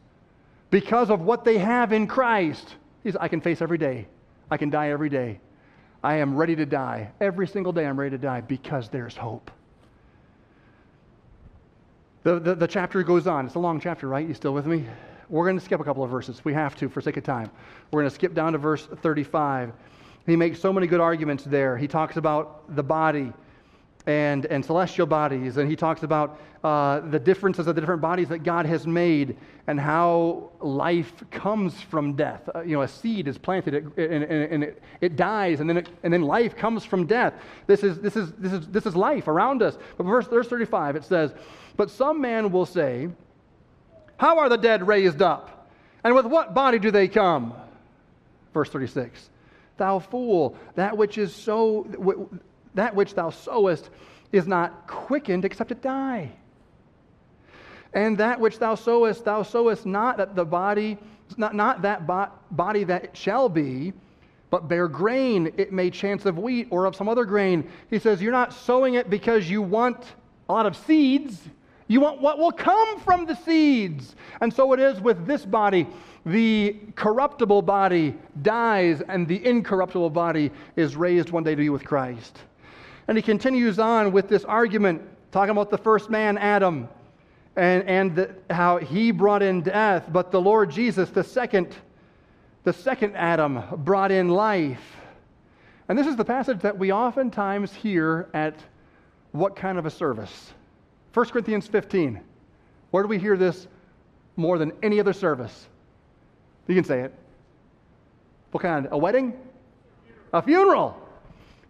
[0.70, 4.08] because of what they have in Christ, he's, I can face every day.
[4.52, 5.40] I can die every day.
[6.04, 7.12] I am ready to die.
[7.20, 9.52] Every single day I'm ready to die because there's hope.
[12.24, 13.46] The, the, the, chapter goes on.
[13.46, 14.28] It's a long chapter, right?
[14.28, 14.86] You still with me?
[15.30, 16.44] We're going to skip a couple of verses.
[16.44, 17.50] We have to for sake of time.
[17.92, 19.72] We're going to skip down to verse 35.
[20.26, 21.78] He makes so many good arguments there.
[21.78, 23.32] He talks about the body
[24.06, 28.28] and, and celestial bodies, and he talks about uh, the differences of the different bodies
[28.30, 32.50] that God has made and how life comes from death.
[32.54, 35.78] Uh, you know, a seed is planted and, and, and it, it, dies, and then,
[35.78, 37.34] it, and then life comes from death.
[37.68, 39.78] This is, this, is, this, is, this is life around us.
[39.96, 41.34] But verse, verse 35, it says,
[41.80, 43.08] But some man will say,
[44.18, 45.72] How are the dead raised up?
[46.04, 47.54] And with what body do they come?
[48.54, 49.30] Verse 36.
[49.78, 51.88] Thou fool, that which is so
[52.74, 53.90] that which thou sowest
[54.34, 56.34] is not quickened except it die.
[57.94, 60.98] And that which thou sowest, thou sowest not that the body,
[61.38, 63.94] not, not that bo- body that shall be,
[64.50, 67.72] but bare grain, it may chance of wheat or of some other grain.
[67.90, 70.04] He says, You're not sowing it because you want
[70.50, 71.40] a lot of seeds.
[71.90, 74.16] You want what will come from the seeds.
[74.42, 75.88] And so it is with this body.
[76.24, 81.84] The corruptible body dies, and the incorruptible body is raised one day to be with
[81.84, 82.38] Christ.
[83.08, 86.88] And he continues on with this argument, talking about the first man, Adam,
[87.56, 91.76] and, and the, how he brought in death, but the Lord Jesus, the second,
[92.66, 94.98] the second Adam, brought in life.
[95.88, 98.60] And this is the passage that we oftentimes hear at
[99.32, 100.54] what kind of a service?
[101.14, 102.20] 1 Corinthians 15.
[102.92, 103.68] Where do we hear this
[104.36, 105.68] more than any other service?
[106.68, 107.14] You can say it.
[108.52, 108.88] What kind?
[108.92, 109.34] A wedding?
[110.34, 111.00] A funeral.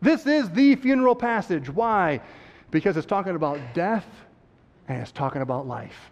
[0.01, 1.69] This is the funeral passage.
[1.69, 2.21] Why?
[2.71, 4.05] Because it's talking about death
[4.87, 6.11] and it's talking about life.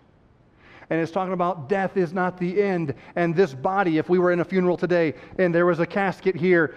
[0.89, 2.93] And it's talking about death is not the end.
[3.15, 6.36] And this body, if we were in a funeral today and there was a casket
[6.36, 6.76] here,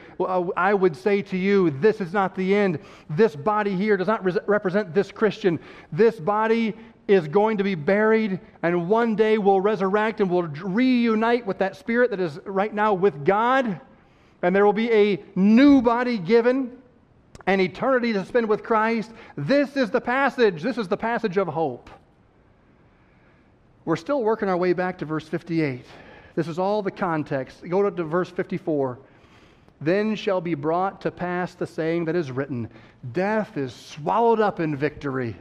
[0.56, 2.80] I would say to you, this is not the end.
[3.08, 5.60] This body here does not represent this Christian.
[5.92, 6.74] This body
[7.06, 11.76] is going to be buried and one day will resurrect and will reunite with that
[11.76, 13.80] spirit that is right now with God.
[14.42, 16.76] And there will be a new body given
[17.46, 20.62] and eternity to spend with Christ, this is the passage.
[20.62, 21.90] This is the passage of hope.
[23.90, 25.84] We're still working our way back to verse 58.
[26.36, 27.68] This is all the context.
[27.68, 29.00] Go to, verse 54.
[29.80, 32.70] Then shall be brought to pass the saying that is written
[33.10, 35.34] Death is swallowed up in victory.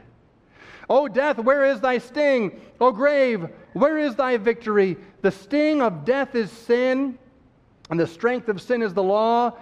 [0.88, 2.60] O death, where is thy sting?
[2.80, 4.96] O grave, where is thy victory?
[5.22, 7.16] The sting of death is sin,
[7.88, 9.52] and the strength of sin is the law.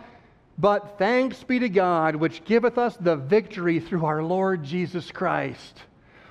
[0.56, 5.82] But thanks be to God, which giveth us the victory through our Lord Jesus Christ.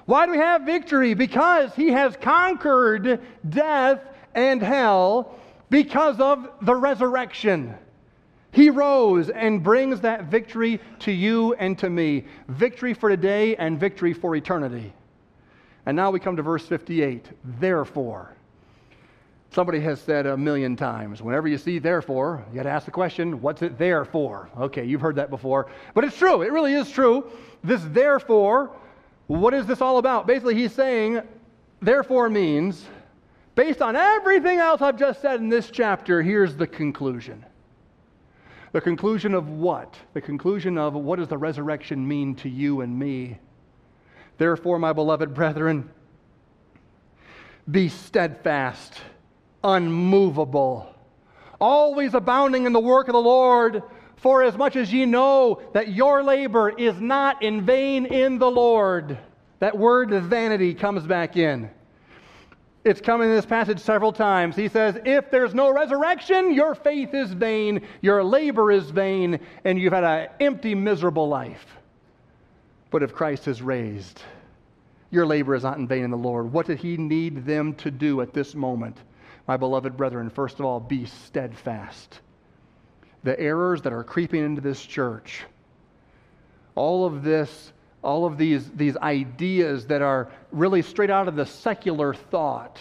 [0.08, 1.14] Why do we have victory?
[1.14, 4.00] Because he has conquered death
[4.34, 5.36] and hell
[5.70, 7.76] because of the resurrection.
[8.52, 12.24] He rose and brings that victory to you and to me.
[12.48, 14.94] Victory for today and victory for eternity.
[15.86, 17.28] And now we come to verse 58.
[17.60, 18.34] Therefore,
[19.52, 22.92] Somebody has said a million times, whenever you see therefore, you got to ask the
[22.92, 24.50] question, what's it there for?
[24.60, 25.68] Okay, you've heard that before.
[25.94, 26.42] But it's true.
[26.42, 27.32] It really is true.
[27.64, 28.72] This therefore,
[29.28, 30.26] what is this all about?
[30.26, 31.22] Basically, he's saying,
[31.82, 32.86] therefore means,
[33.56, 37.46] based on everything else I've just said in this chapter, here's the conclusion.
[38.72, 39.96] The conclusion of what?
[40.14, 43.40] The conclusion of what does the resurrection mean to you and me?
[44.38, 45.90] Therefore, my beloved brethren,
[47.70, 48.94] be steadfast
[49.64, 50.94] unmovable,
[51.60, 53.84] always abounding in the work of the Lord,
[54.18, 58.50] For as much as ye know that your labor is not in vain in the
[58.50, 59.18] Lord.
[59.60, 61.70] That word vanity comes back in.
[62.84, 64.56] It's come in this passage several times.
[64.56, 69.78] He says, If there's no resurrection, your faith is vain, your labor is vain, and
[69.80, 71.66] you've had an empty, miserable life.
[72.90, 74.22] But if Christ is raised,
[75.12, 76.52] your labor is not in vain in the Lord.
[76.52, 78.98] What did he need them to do at this moment?
[79.48, 82.22] My beloved brethren, first of all, be steadfast
[83.24, 85.44] the errors that are creeping into this church,
[86.76, 91.46] all of this, all of these, these ideas that are really straight out of the
[91.46, 92.80] secular thought,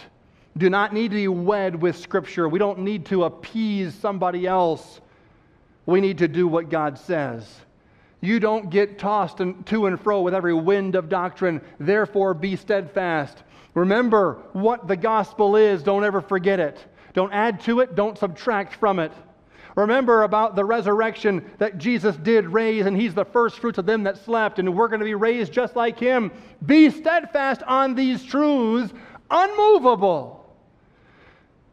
[0.57, 2.49] do not need to be wed with Scripture.
[2.49, 5.01] We don't need to appease somebody else.
[5.85, 7.47] We need to do what God says.
[8.21, 11.61] You don't get tossed to and fro with every wind of doctrine.
[11.79, 13.43] Therefore, be steadfast.
[13.75, 15.83] Remember what the gospel is.
[15.83, 16.83] Don't ever forget it.
[17.13, 17.95] Don't add to it.
[17.95, 19.11] Don't subtract from it.
[19.77, 24.01] Remember about the resurrection that Jesus did raise, and he's the first fruits of them
[24.05, 26.31] that slept, and we're going to be raised just like him.
[26.65, 28.91] Be steadfast on these truths,
[29.29, 30.51] unmovable.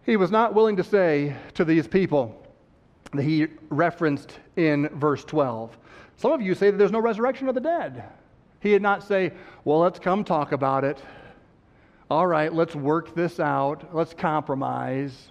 [0.04, 2.46] He was not willing to say to these people
[3.14, 5.74] that he referenced in verse 12.
[6.18, 8.04] Some of you say that there's no resurrection of the dead.
[8.60, 9.32] He did not say,
[9.64, 10.98] Well, let's come talk about it.
[12.10, 13.94] All right, let's work this out.
[13.94, 15.30] Let's compromise.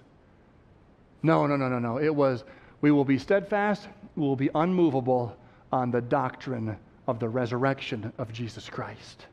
[1.22, 1.98] No, no, no, no, no.
[1.98, 2.44] It was,
[2.84, 5.34] we will be steadfast, we will be unmovable
[5.72, 9.24] on the doctrine of the resurrection of Jesus Christ.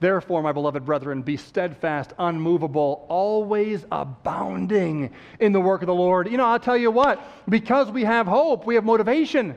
[0.00, 6.26] Therefore, my beloved brethren, be steadfast, unmovable, always abounding in the work of the Lord.
[6.30, 9.54] You know, I'll tell you what, because we have hope, we have motivation.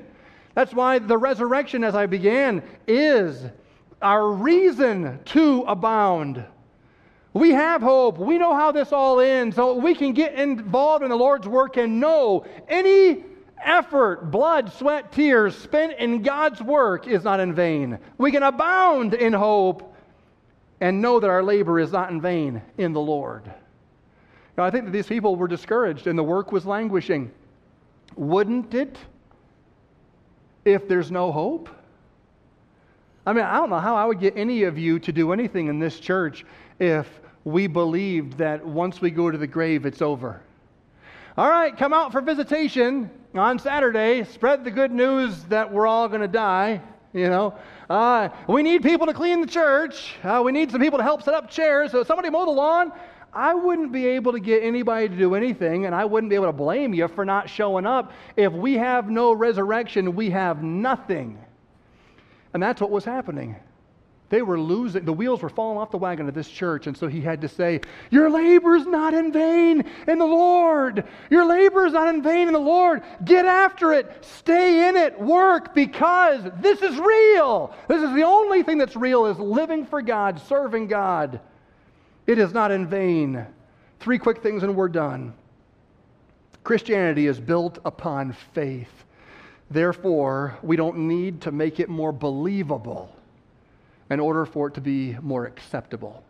[0.54, 3.42] That's why the resurrection, as I began, is
[4.02, 6.44] our reason to abound.
[7.34, 8.18] We have hope.
[8.18, 9.56] We know how this all ends.
[9.56, 13.24] So we can get involved in the Lord's work and know any
[13.64, 18.00] effort, blood, sweat, tears spent in God's work is not in vain.
[18.18, 19.96] We can abound in hope
[20.82, 23.52] and know that our labor is not in vain in the Lord.
[24.58, 27.32] Now, I think that these people were discouraged and the work was languishing.
[28.16, 28.98] Wouldn't it
[30.66, 31.70] if there's no hope?
[33.26, 35.68] I mean, I don't know how I would get any of you to do anything
[35.68, 36.44] in this church
[36.82, 40.42] if we believed that once we go to the grave, it's over.
[41.38, 44.24] All right, come out for visitation on Saturday.
[44.24, 46.82] Spread the good news that we're all going to die.
[47.14, 47.56] You know,
[47.90, 50.16] uh, we need people to clean the church.
[50.24, 51.92] Uh, we need some people to help set up chairs.
[51.92, 52.92] So somebody mow the lawn.
[53.32, 56.48] I wouldn't be able to get anybody to do anything, and I wouldn't be able
[56.48, 58.12] to blame you for not showing up.
[58.36, 61.38] If we have no resurrection, we have nothing.
[62.54, 63.56] And that's what was happening.
[64.32, 66.88] They were losing, the wheels were falling off the wagon of this church.
[66.88, 71.04] And so he had to say, Your labor is not in vain in the Lord.
[71.30, 73.04] Your labor is not in vain in the Lord.
[73.26, 74.24] Get after it.
[74.24, 75.20] Stay in it.
[75.20, 77.76] Work because this is real.
[77.90, 81.42] This is the only thing that's real is living for God, serving God.
[82.26, 83.46] It is not in vain.
[84.00, 85.34] Three quick things and we're done.
[86.64, 89.04] Christianity is built upon faith.
[89.70, 93.14] Therefore, we don't need to make it more believable
[94.12, 96.24] in order for it to be more acceptable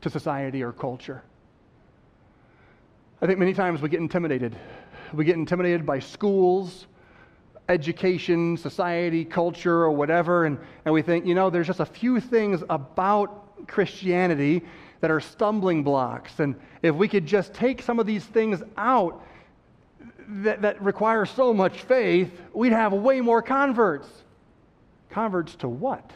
[0.00, 1.22] to society or culture.
[3.20, 4.56] I think many times we get intimidated.
[5.12, 6.86] We get intimidated by schools,
[7.68, 12.20] education, society, culture, or whatever, and, and we think, you know, there's just a few
[12.20, 14.62] things about Christianity
[15.00, 16.38] that are stumbling blocks.
[16.38, 19.24] And if we could just take some of these things out
[20.28, 24.08] that, that require so much faith, we'd have way more converts.
[25.10, 26.12] Converts to what?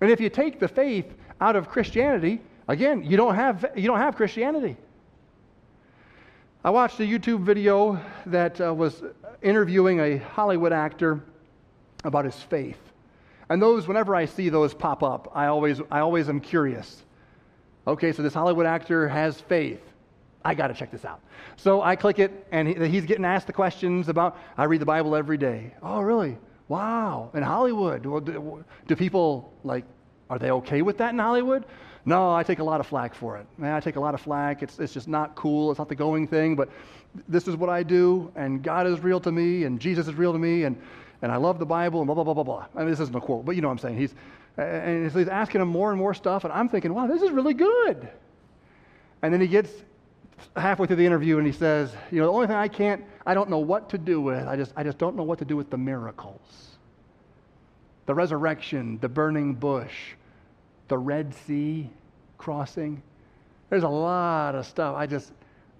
[0.00, 1.06] And if you take the faith
[1.40, 4.76] out of Christianity, again, you don't have, you don't have Christianity.
[6.62, 9.02] I watched a YouTube video that uh, was
[9.42, 11.22] interviewing a Hollywood actor
[12.04, 12.78] about his faith.
[13.48, 17.02] And those, whenever I see those pop up, I always, I always am curious.
[17.86, 19.80] Okay, so this Hollywood actor has faith.
[20.44, 21.20] I got to check this out.
[21.56, 24.86] So I click it, and he, he's getting asked the questions about, I read the
[24.86, 25.74] Bible every day.
[25.82, 26.38] Oh, really?
[26.70, 28.04] Wow, in Hollywood.
[28.04, 29.84] Do, do, people like,
[30.30, 31.64] are they okay with that in Hollywood?
[32.04, 33.46] No, I take a lot of flack for it.
[33.58, 34.62] Man, I take a lot of flack.
[34.62, 35.72] It's, it's just not cool.
[35.72, 36.68] It's not the going thing, but
[37.26, 40.32] this is what I do, and God is real to me, and Jesus is real
[40.32, 40.80] to me, and,
[41.22, 42.66] and I love the Bible, and blah, blah, blah, blah, blah.
[42.76, 43.98] I mean, this isn't a quote, but you know what I'm saying.
[43.98, 44.14] He's,
[44.56, 47.54] and he's asking him more and more stuff, and I'm thinking, wow, this is really
[47.54, 48.08] good.
[49.22, 49.72] And then he gets
[50.56, 53.34] halfway through the interview and he says, you know, the only thing I can't, I
[53.34, 55.56] don't know what to do with, I just, I just don't know what to do
[55.56, 56.70] with the miracles.
[58.06, 60.14] The resurrection, the burning bush,
[60.88, 61.88] the Red Sea
[62.38, 63.00] crossing.
[63.68, 64.96] There's a lot of stuff.
[64.96, 65.30] I just,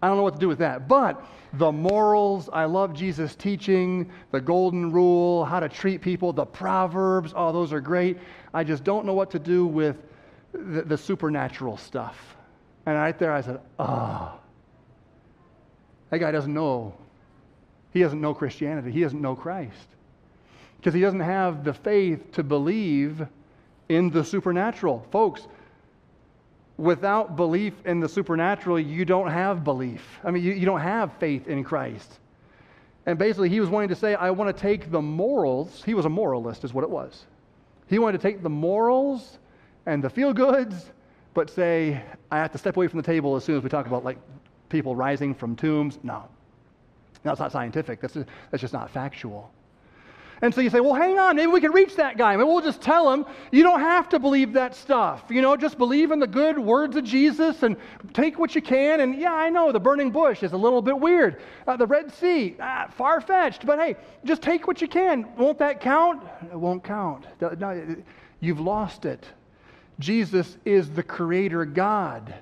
[0.00, 0.86] I don't know what to do with that.
[0.86, 6.46] But the morals, I love Jesus' teaching, the golden rule, how to treat people, the
[6.46, 8.18] proverbs, oh, those are great.
[8.54, 9.96] I just don't know what to do with
[10.52, 12.36] the, the supernatural stuff.
[12.86, 14.40] And right there I said, ah, oh,
[16.10, 16.94] that guy doesn't know.
[17.92, 18.92] He doesn't know Christianity.
[18.92, 19.88] He doesn't know Christ.
[20.76, 23.26] Because he doesn't have the faith to believe
[23.88, 25.06] in the supernatural.
[25.10, 25.46] Folks,
[26.78, 30.18] without belief in the supernatural, you don't have belief.
[30.24, 32.18] I mean, you, you don't have faith in Christ.
[33.06, 35.82] And basically, he was wanting to say, I want to take the morals.
[35.84, 37.26] He was a moralist, is what it was.
[37.88, 39.38] He wanted to take the morals
[39.86, 40.92] and the feel goods,
[41.34, 43.86] but say, I have to step away from the table as soon as we talk
[43.86, 44.18] about like
[44.68, 45.98] people rising from tombs.
[46.02, 46.28] No.
[47.24, 48.00] No, it's not scientific.
[48.00, 49.52] That's, that's just not factual.
[50.42, 52.34] And so you say, well, hang on, maybe we can reach that guy.
[52.34, 55.24] Maybe we'll just tell him, you don't have to believe that stuff.
[55.28, 57.76] You know, just believe in the good words of Jesus and
[58.14, 59.00] take what you can.
[59.00, 61.42] And yeah, I know the burning bush is a little bit weird.
[61.66, 63.66] Uh, the Red Sea, ah, far fetched.
[63.66, 65.26] But hey, just take what you can.
[65.36, 66.22] Won't that count?
[66.50, 67.26] It won't count.
[67.58, 67.96] No,
[68.40, 69.26] you've lost it.
[69.98, 72.34] Jesus is the creator God.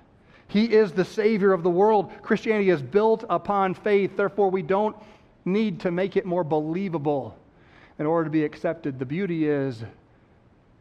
[0.49, 2.11] He is the Savior of the world.
[2.23, 4.17] Christianity is built upon faith.
[4.17, 4.97] Therefore, we don't
[5.45, 7.37] need to make it more believable
[7.99, 8.99] in order to be accepted.
[8.99, 9.85] The beauty is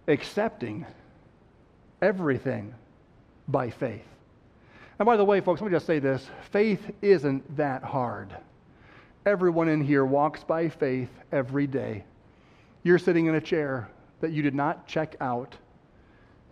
[0.08, 0.86] accepting
[2.02, 2.74] everything
[3.48, 4.06] by faith.
[5.00, 8.36] And by the way, folks, let me just say this faith isn't that hard.
[9.26, 12.04] Everyone in here walks by faith every day.
[12.84, 13.90] You're sitting in a chair
[14.22, 15.56] that you did not check out,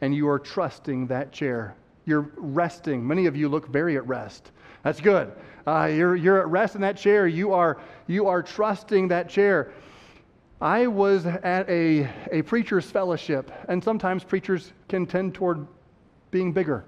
[0.02, 1.76] and you are trusting that chair.
[2.06, 3.06] You're resting.
[3.06, 4.52] Many of you look very at rest.
[4.84, 5.32] That's good.
[5.66, 7.28] Uh, you're, you're at rest in that chair.
[7.28, 7.78] You are,
[8.08, 9.74] you are trusting that chair.
[10.62, 15.66] I was at a, a preacher's fellowship, and sometimes preachers can tend toward
[16.32, 16.86] being bigger.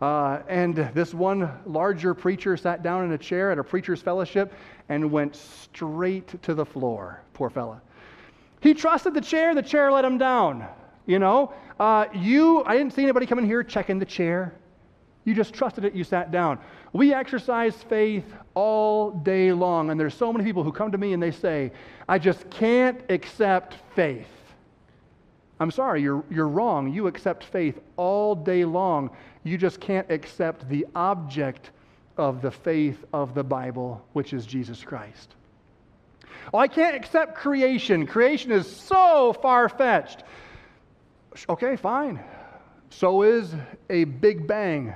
[0.00, 4.52] Uh, and this one larger preacher sat down in a chair at a preacher's fellowship
[4.88, 7.22] and went straight to the floor.
[7.34, 7.80] Poor fella.
[8.60, 10.66] He trusted the chair, the chair let him down.
[11.06, 11.52] You know,
[11.82, 14.54] uh, you, I didn't see anybody come in here checking the chair.
[15.24, 16.60] You just trusted it, you sat down.
[16.92, 21.12] We exercise faith all day long, and there's so many people who come to me
[21.12, 21.72] and they say,
[22.08, 24.28] I just can't accept faith.
[25.58, 26.92] I'm sorry, you're, you're wrong.
[26.92, 29.10] You accept faith all day long.
[29.42, 31.70] You just can't accept the object
[32.16, 35.34] of the faith of the Bible, which is Jesus Christ.
[36.54, 38.06] Oh, I can't accept creation.
[38.06, 40.22] Creation is so far fetched.
[41.48, 42.20] Okay, fine.
[42.90, 43.54] So is
[43.88, 44.94] a Big Bang.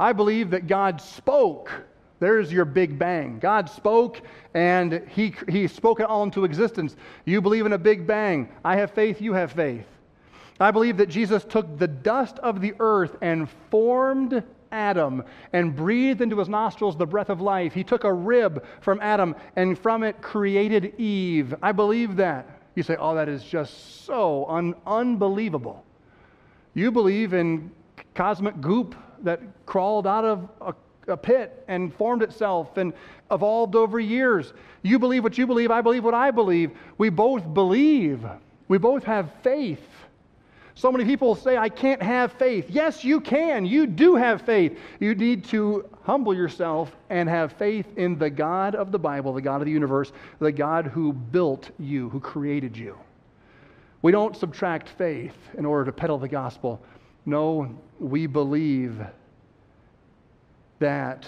[0.00, 1.72] I believe that God spoke.
[2.20, 3.38] There's your big bang.
[3.38, 4.20] God spoke
[4.54, 6.96] and he, he spoke it all into existence.
[7.24, 8.48] You believe in a big bang.
[8.64, 9.86] I have faith, you have faith.
[10.60, 14.42] I believe that Jesus took the dust of the earth and formed
[14.72, 17.72] Adam and breathed into his nostrils the breath of life.
[17.72, 21.54] He took a rib from Adam and from it created Eve.
[21.62, 22.57] I believe that.
[22.78, 25.84] You say, oh, that is just so un- unbelievable.
[26.74, 27.72] You believe in
[28.14, 32.92] cosmic goop that crawled out of a, a, pit and formed itself and
[33.32, 34.52] evolved over years.
[34.82, 36.70] You believe what you believe, I believe what I believe.
[36.98, 38.24] We both believe,
[38.68, 39.82] we both have faith.
[40.78, 42.66] So many people say, I can't have faith.
[42.68, 43.66] Yes, you can.
[43.66, 44.78] You do have faith.
[45.00, 49.42] You need to humble yourself and have faith in the God of the Bible, the
[49.42, 52.96] God of the universe, the God who built you, who created you.
[54.02, 56.80] We don't subtract faith in order to peddle the gospel.
[57.26, 59.04] No, we believe
[60.78, 61.26] that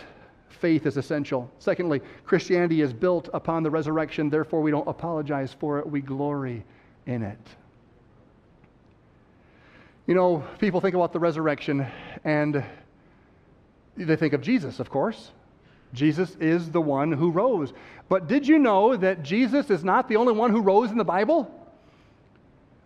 [0.48, 1.50] faith is essential.
[1.58, 6.62] Secondly, Christianity is built upon the resurrection, therefore, we don't apologize for it, we glory
[7.06, 7.40] in it.
[10.10, 11.86] You know, people think about the resurrection
[12.24, 12.64] and
[13.96, 15.30] they think of Jesus, of course.
[15.94, 17.72] Jesus is the one who rose.
[18.08, 21.04] But did you know that Jesus is not the only one who rose in the
[21.04, 21.48] Bible?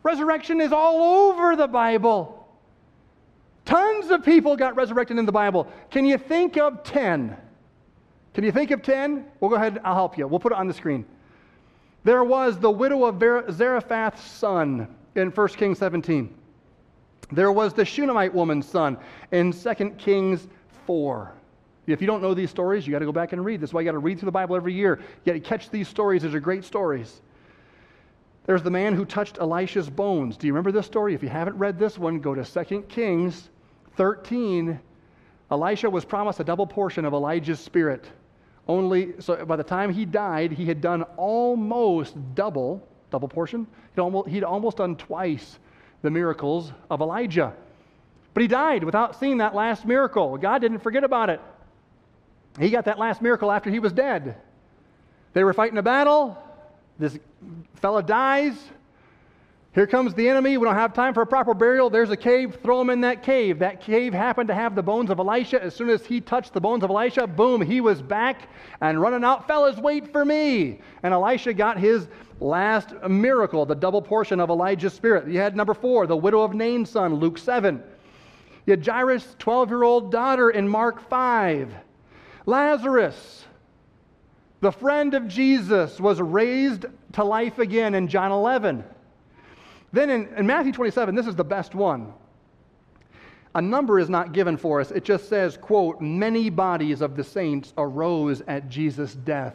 [0.03, 2.47] Resurrection is all over the Bible.
[3.65, 5.67] Tons of people got resurrected in the Bible.
[5.91, 7.35] Can you think of 10?
[8.35, 9.25] Can you think of 10?
[9.41, 10.29] We'll go ahead, I'll help you.
[10.29, 11.07] We'll put it on the screen.
[12.05, 13.19] There was the widow of
[13.51, 16.44] Zarephath's son in 1 Kings 17.
[17.35, 18.97] There was the Shunammite woman's son
[19.33, 20.47] in 2 Kings
[20.87, 21.33] 4.
[21.87, 23.61] If you don't know these stories, you got to go back and read.
[23.61, 25.01] That's why you got to read through the Bible every year.
[25.25, 26.23] You got to catch these stories.
[26.23, 27.21] These are great stories.
[28.47, 30.37] There's the man who touched Elisha's bones.
[30.37, 31.15] Do you remember this story?
[31.15, 33.51] If you haven't read this one, go to 2 Kings
[33.97, 34.79] 13,
[35.51, 38.05] Elisha was promised a double portion of Elijah's spirit.
[38.67, 43.67] Only, so by the time he died, he had done almost double, double portion.
[43.95, 45.59] He'd almost, he'd almost done twice
[46.05, 47.55] the miracles of Elijah.
[48.35, 50.37] But he died without seeing that last miracle.
[50.37, 51.41] God didn't forget about it.
[52.61, 54.37] He got that last miracle after he was dead.
[55.33, 56.37] They were fighting a battle.
[56.99, 57.19] This
[57.77, 58.53] fellow dies.
[59.75, 60.57] Here comes the enemy.
[60.57, 61.91] We don't have time for a proper burial.
[61.91, 62.59] There's a cave.
[62.63, 63.59] Throw him in that cave.
[63.59, 65.61] That cave happened to have the bones of Elisha.
[65.61, 68.49] As soon as he touched the bones of Elisha, boom, he was back
[68.81, 69.49] and running out.
[69.49, 70.81] Fellas, wait for me.
[71.03, 72.07] And Elisha got his
[72.39, 75.27] last miracle, the double portion of Elijah's spirit.
[75.27, 77.83] You had number four, the widow of Nain's son, Luke 7.
[78.67, 81.75] You had Jairus' 12 year old daughter in Mark 5.
[82.47, 83.45] Lazarus,
[84.61, 88.85] the friend of Jesus, was raised to life again in John 11.
[89.95, 92.13] Then in, in, Matthew 27, this is the best one.
[93.55, 94.91] A number is not given for us.
[94.91, 99.55] It just says, quote, many bodies of the saints arose at Jesus' death.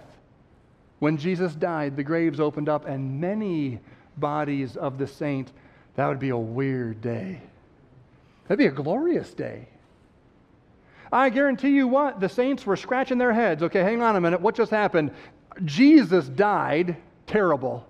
[1.00, 3.82] When Jesus died, the graves opened up, and many
[4.16, 5.52] bodies of the saints.
[5.96, 7.42] That would be a weird day.
[8.48, 9.68] That'd be a glorious day.
[11.12, 13.62] I guarantee you what, the saints were scratching their heads.
[13.62, 14.40] Okay, hang on a minute.
[14.40, 15.12] What just happened?
[15.66, 16.96] Jesus died,
[17.28, 17.86] terrible,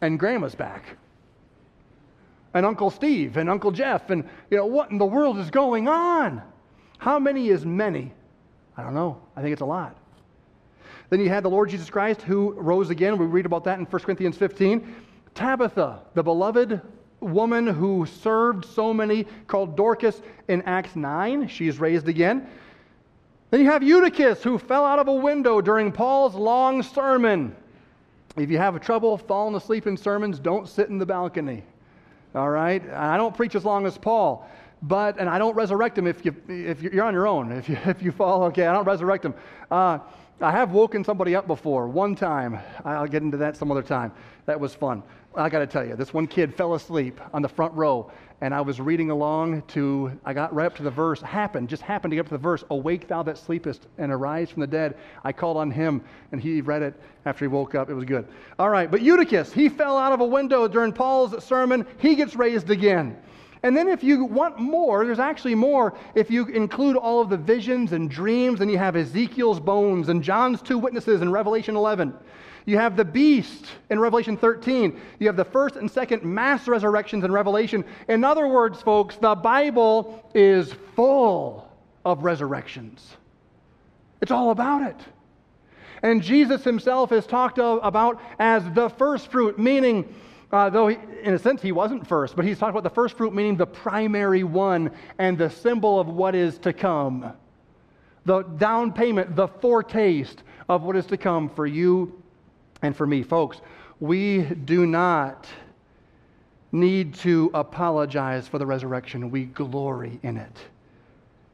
[0.00, 0.98] and grandma's back.
[2.54, 5.88] And Uncle Steve and Uncle Jeff, and you know, what in the world is going
[5.88, 6.40] on?
[6.98, 8.12] How many is many?
[8.76, 9.20] I don't know.
[9.36, 9.96] I think it's a lot.
[11.10, 13.18] Then you had the Lord Jesus Christ who rose again.
[13.18, 14.94] We read about that in 1 Corinthians 15.
[15.34, 16.80] Tabitha, the beloved
[17.20, 21.48] woman who served so many, called Dorcas in Acts 9.
[21.48, 22.48] She's raised again.
[23.50, 27.54] Then you have Eutychus, who fell out of a window during Paul's long sermon.
[28.36, 31.62] If you have trouble falling asleep in sermons, don't sit in the balcony.
[32.34, 32.82] All right?
[32.90, 34.48] I don't preach as long as Paul,
[34.82, 37.52] but, and I don't resurrect him if, you, if you're on your own.
[37.52, 39.34] If you, if you fall, okay, I don't resurrect him.
[39.70, 39.98] Uh,
[40.40, 42.58] I have woken somebody up before, one time.
[42.84, 44.12] I'll get into that some other time.
[44.46, 45.02] That was fun.
[45.36, 48.10] I got to tell you, this one kid fell asleep on the front row,
[48.40, 51.82] and I was reading along to, I got right up to the verse, happened, just
[51.82, 54.66] happened to get up to the verse, Awake thou that sleepest, and arise from the
[54.66, 54.96] dead.
[55.24, 57.90] I called on him, and he read it after he woke up.
[57.90, 58.28] It was good.
[58.58, 61.84] All right, but Eutychus, he fell out of a window during Paul's sermon.
[61.98, 63.16] He gets raised again.
[63.64, 65.96] And then, if you want more, there's actually more.
[66.14, 70.22] If you include all of the visions and dreams, and you have Ezekiel's bones and
[70.22, 72.14] John's two witnesses in Revelation 11.
[72.66, 74.98] You have the beast in Revelation 13.
[75.18, 77.84] You have the first and second mass resurrections in Revelation.
[78.08, 81.68] In other words, folks, the Bible is full
[82.04, 83.16] of resurrections.
[84.22, 84.96] It's all about it.
[86.02, 90.14] And Jesus himself is talked about as the first fruit, meaning,
[90.50, 93.16] uh, though he, in a sense he wasn't first, but he's talked about the first
[93.16, 97.32] fruit, meaning the primary one and the symbol of what is to come.
[98.24, 102.22] The down payment, the foretaste of what is to come for you
[102.84, 103.22] and for me.
[103.22, 103.60] Folks,
[103.98, 105.46] we do not
[106.70, 110.58] need to apologize for the resurrection, we glory in it.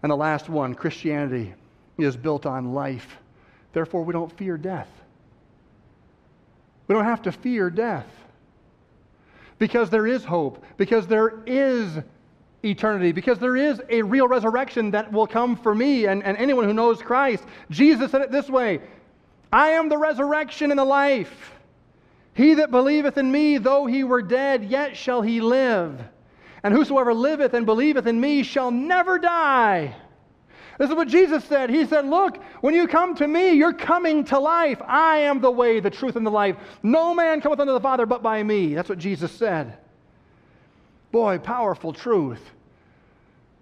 [0.02, 1.54] And the last one Christianity
[1.98, 3.18] is built on life.
[3.72, 4.88] Therefore, we don't fear death.
[6.88, 8.06] We don't have to fear death
[9.58, 11.98] because there is hope, because there is
[12.64, 16.64] eternity, because there is a real resurrection that will come for me and, and anyone
[16.64, 17.44] who knows Christ.
[17.70, 18.80] Jesus said it this way
[19.52, 21.52] I am the resurrection and the life.
[22.34, 26.00] He that believeth in me, though he were dead, yet shall he live.
[26.62, 29.94] And whosoever liveth and believeth in me shall never die.
[30.78, 31.68] This is what Jesus said.
[31.68, 34.80] He said, Look, when you come to me, you're coming to life.
[34.86, 36.56] I am the way, the truth, and the life.
[36.82, 38.74] No man cometh unto the Father but by me.
[38.74, 39.76] That's what Jesus said.
[41.12, 42.40] Boy, powerful truth.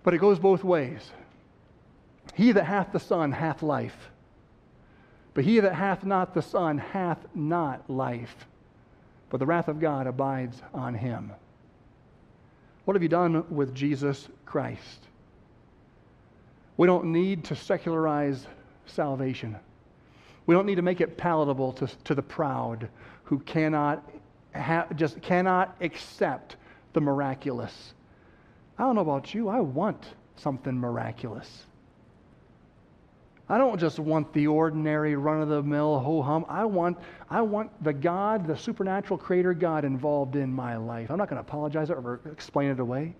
[0.05, 1.11] But it goes both ways.
[2.35, 4.11] He that hath the Son hath life.
[5.39, 8.49] But he that hath not the Son hath not life,
[9.31, 11.31] but the wrath of God abides on him.
[12.85, 15.07] What have you done with Jesus Christ?
[16.77, 18.49] We don't need to secularize
[18.87, 19.55] salvation.
[20.47, 22.89] We don't need to make it palatable to, to the proud
[23.23, 24.11] who cannot
[24.57, 26.57] ha- just cannot accept
[26.95, 27.95] the miraculous.
[28.77, 31.68] I don't know about you, I want something miraculous.
[33.51, 36.45] I don't just want the ordinary run of the mill ho hum.
[36.49, 36.99] I want,
[37.31, 41.11] I want the God, the supernatural creator God involved in my life.
[41.11, 43.15] I'm not going to apologize or explain it away.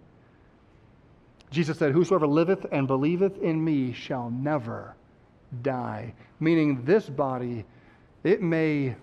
[1.51, 4.95] Jesus said, Whosoever liveth and believeth in me shall never
[5.63, 6.13] die.
[6.41, 7.65] Meaning, this body,
[8.23, 8.97] it may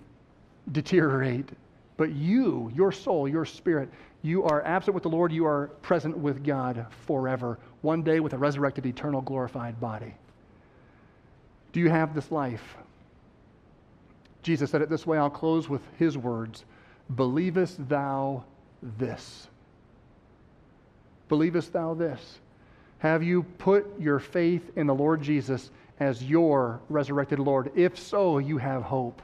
[0.71, 1.49] deteriorate,
[1.97, 3.89] but you, your soul, your spirit,
[4.21, 8.33] you are absent with the Lord, you are present with God forever, one day with
[8.33, 10.13] a resurrected, eternal, glorified body.
[11.75, 12.77] Do you have this life?
[14.43, 15.17] Jesus said it this way.
[15.17, 16.63] I'll close with his words
[17.13, 18.45] Believest thou
[18.97, 19.49] this?
[21.27, 22.39] Believest thou this?
[22.99, 25.69] Have you put your faith in the Lord Jesus
[25.99, 27.69] as your resurrected Lord?
[27.75, 29.21] If so, you have hope.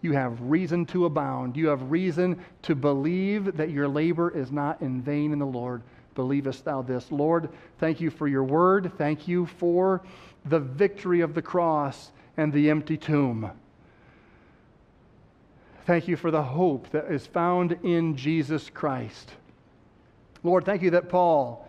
[0.00, 1.56] You have reason to abound.
[1.56, 5.82] You have reason to believe that your labor is not in vain in the Lord.
[6.14, 7.10] Believest thou this?
[7.10, 8.92] Lord, thank you for your word.
[8.98, 10.02] Thank you for
[10.44, 13.50] the victory of the cross and the empty tomb.
[15.86, 19.32] Thank you for the hope that is found in Jesus Christ.
[20.42, 21.68] Lord, thank you that Paul,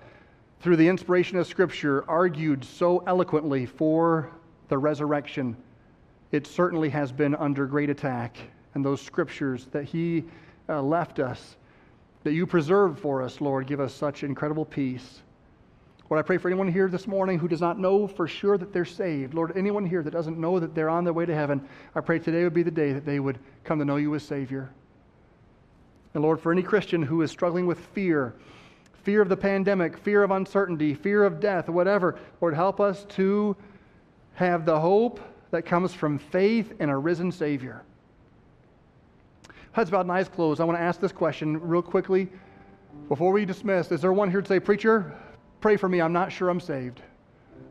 [0.60, 4.30] through the inspiration of Scripture, argued so eloquently for
[4.68, 5.56] the resurrection.
[6.32, 8.38] It certainly has been under great attack.
[8.76, 10.26] And those Scriptures that he
[10.68, 11.56] uh, left us,
[12.24, 15.22] that you preserved for us, Lord, give us such incredible peace.
[16.10, 18.74] Lord, I pray for anyone here this morning who does not know for sure that
[18.74, 19.36] they're saved.
[19.36, 22.18] Lord, anyone here that doesn't know that they're on their way to heaven, I pray
[22.18, 24.72] today would be the day that they would come to know you as Savior.
[26.16, 28.34] And Lord, for any Christian who is struggling with fear,
[29.04, 33.56] fear of the pandemic, fear of uncertainty, fear of death, whatever, Lord, help us to
[34.34, 35.20] have the hope
[35.52, 37.84] that comes from faith in a risen Savior.
[39.74, 40.60] Heads bowed and eyes closed.
[40.60, 42.30] I want to ask this question real quickly
[43.08, 43.92] before we dismiss.
[43.92, 45.16] Is there one here to say, Preacher,
[45.62, 46.02] Pray for me.
[46.02, 47.02] I'm not sure I'm saved.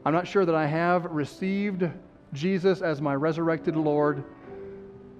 [0.04, 1.88] I'm not sure that I have received
[2.32, 4.22] Jesus as my resurrected Lord.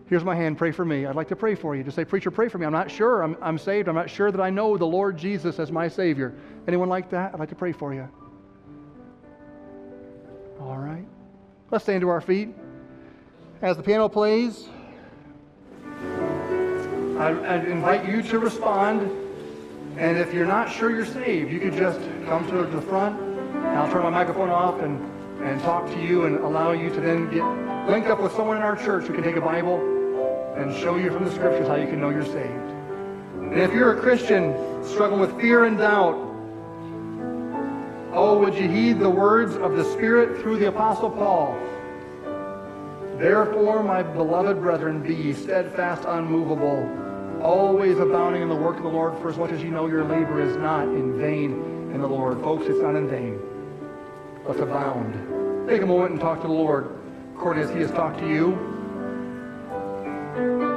[0.06, 0.56] Here's my hand.
[0.56, 1.06] Pray for me.
[1.06, 1.82] I'd like to pray for you.
[1.82, 2.66] Just say, Preacher, pray for me.
[2.66, 3.88] I'm not sure I'm, I'm saved.
[3.88, 6.34] I'm not sure that I know the Lord Jesus as my Savior.
[6.66, 7.34] Anyone like that?
[7.34, 8.08] I'd like to pray for you.
[10.60, 11.06] All right.
[11.70, 12.54] Let's stand to our feet.
[13.60, 14.68] As the piano plays,
[17.18, 19.27] I, I invite you to respond.
[19.98, 23.66] And if you're not sure you're saved, you could just come to the front, and
[23.66, 24.96] I'll turn my microphone off and,
[25.42, 27.42] and talk to you and allow you to then get
[27.90, 29.78] linked up with someone in our church who can take a Bible
[30.56, 32.46] and show you from the scriptures how you can know you're saved.
[33.40, 36.14] And if you're a Christian struggling with fear and doubt,
[38.12, 41.58] oh, would you heed the words of the Spirit through the Apostle Paul?
[43.18, 46.88] Therefore, my beloved brethren, be ye steadfast, unmovable,
[47.42, 50.04] always abounding in the work of the Lord, for as much as you know your
[50.04, 51.52] labor is not in vain
[51.92, 52.40] in the Lord.
[52.40, 53.40] Folks, it's not in vain.
[54.46, 55.68] Let's abound.
[55.68, 56.96] Take a moment and talk to the Lord
[57.34, 60.67] according as he has talked to you.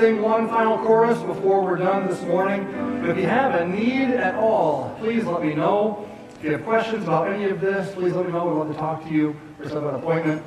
[0.00, 2.62] Sing one final chorus before we're done this morning.
[3.04, 6.08] If you have a need at all, please let me know.
[6.36, 8.46] If you have questions about any of this, please let me know.
[8.46, 10.42] We'd love to talk to you or set up an appointment.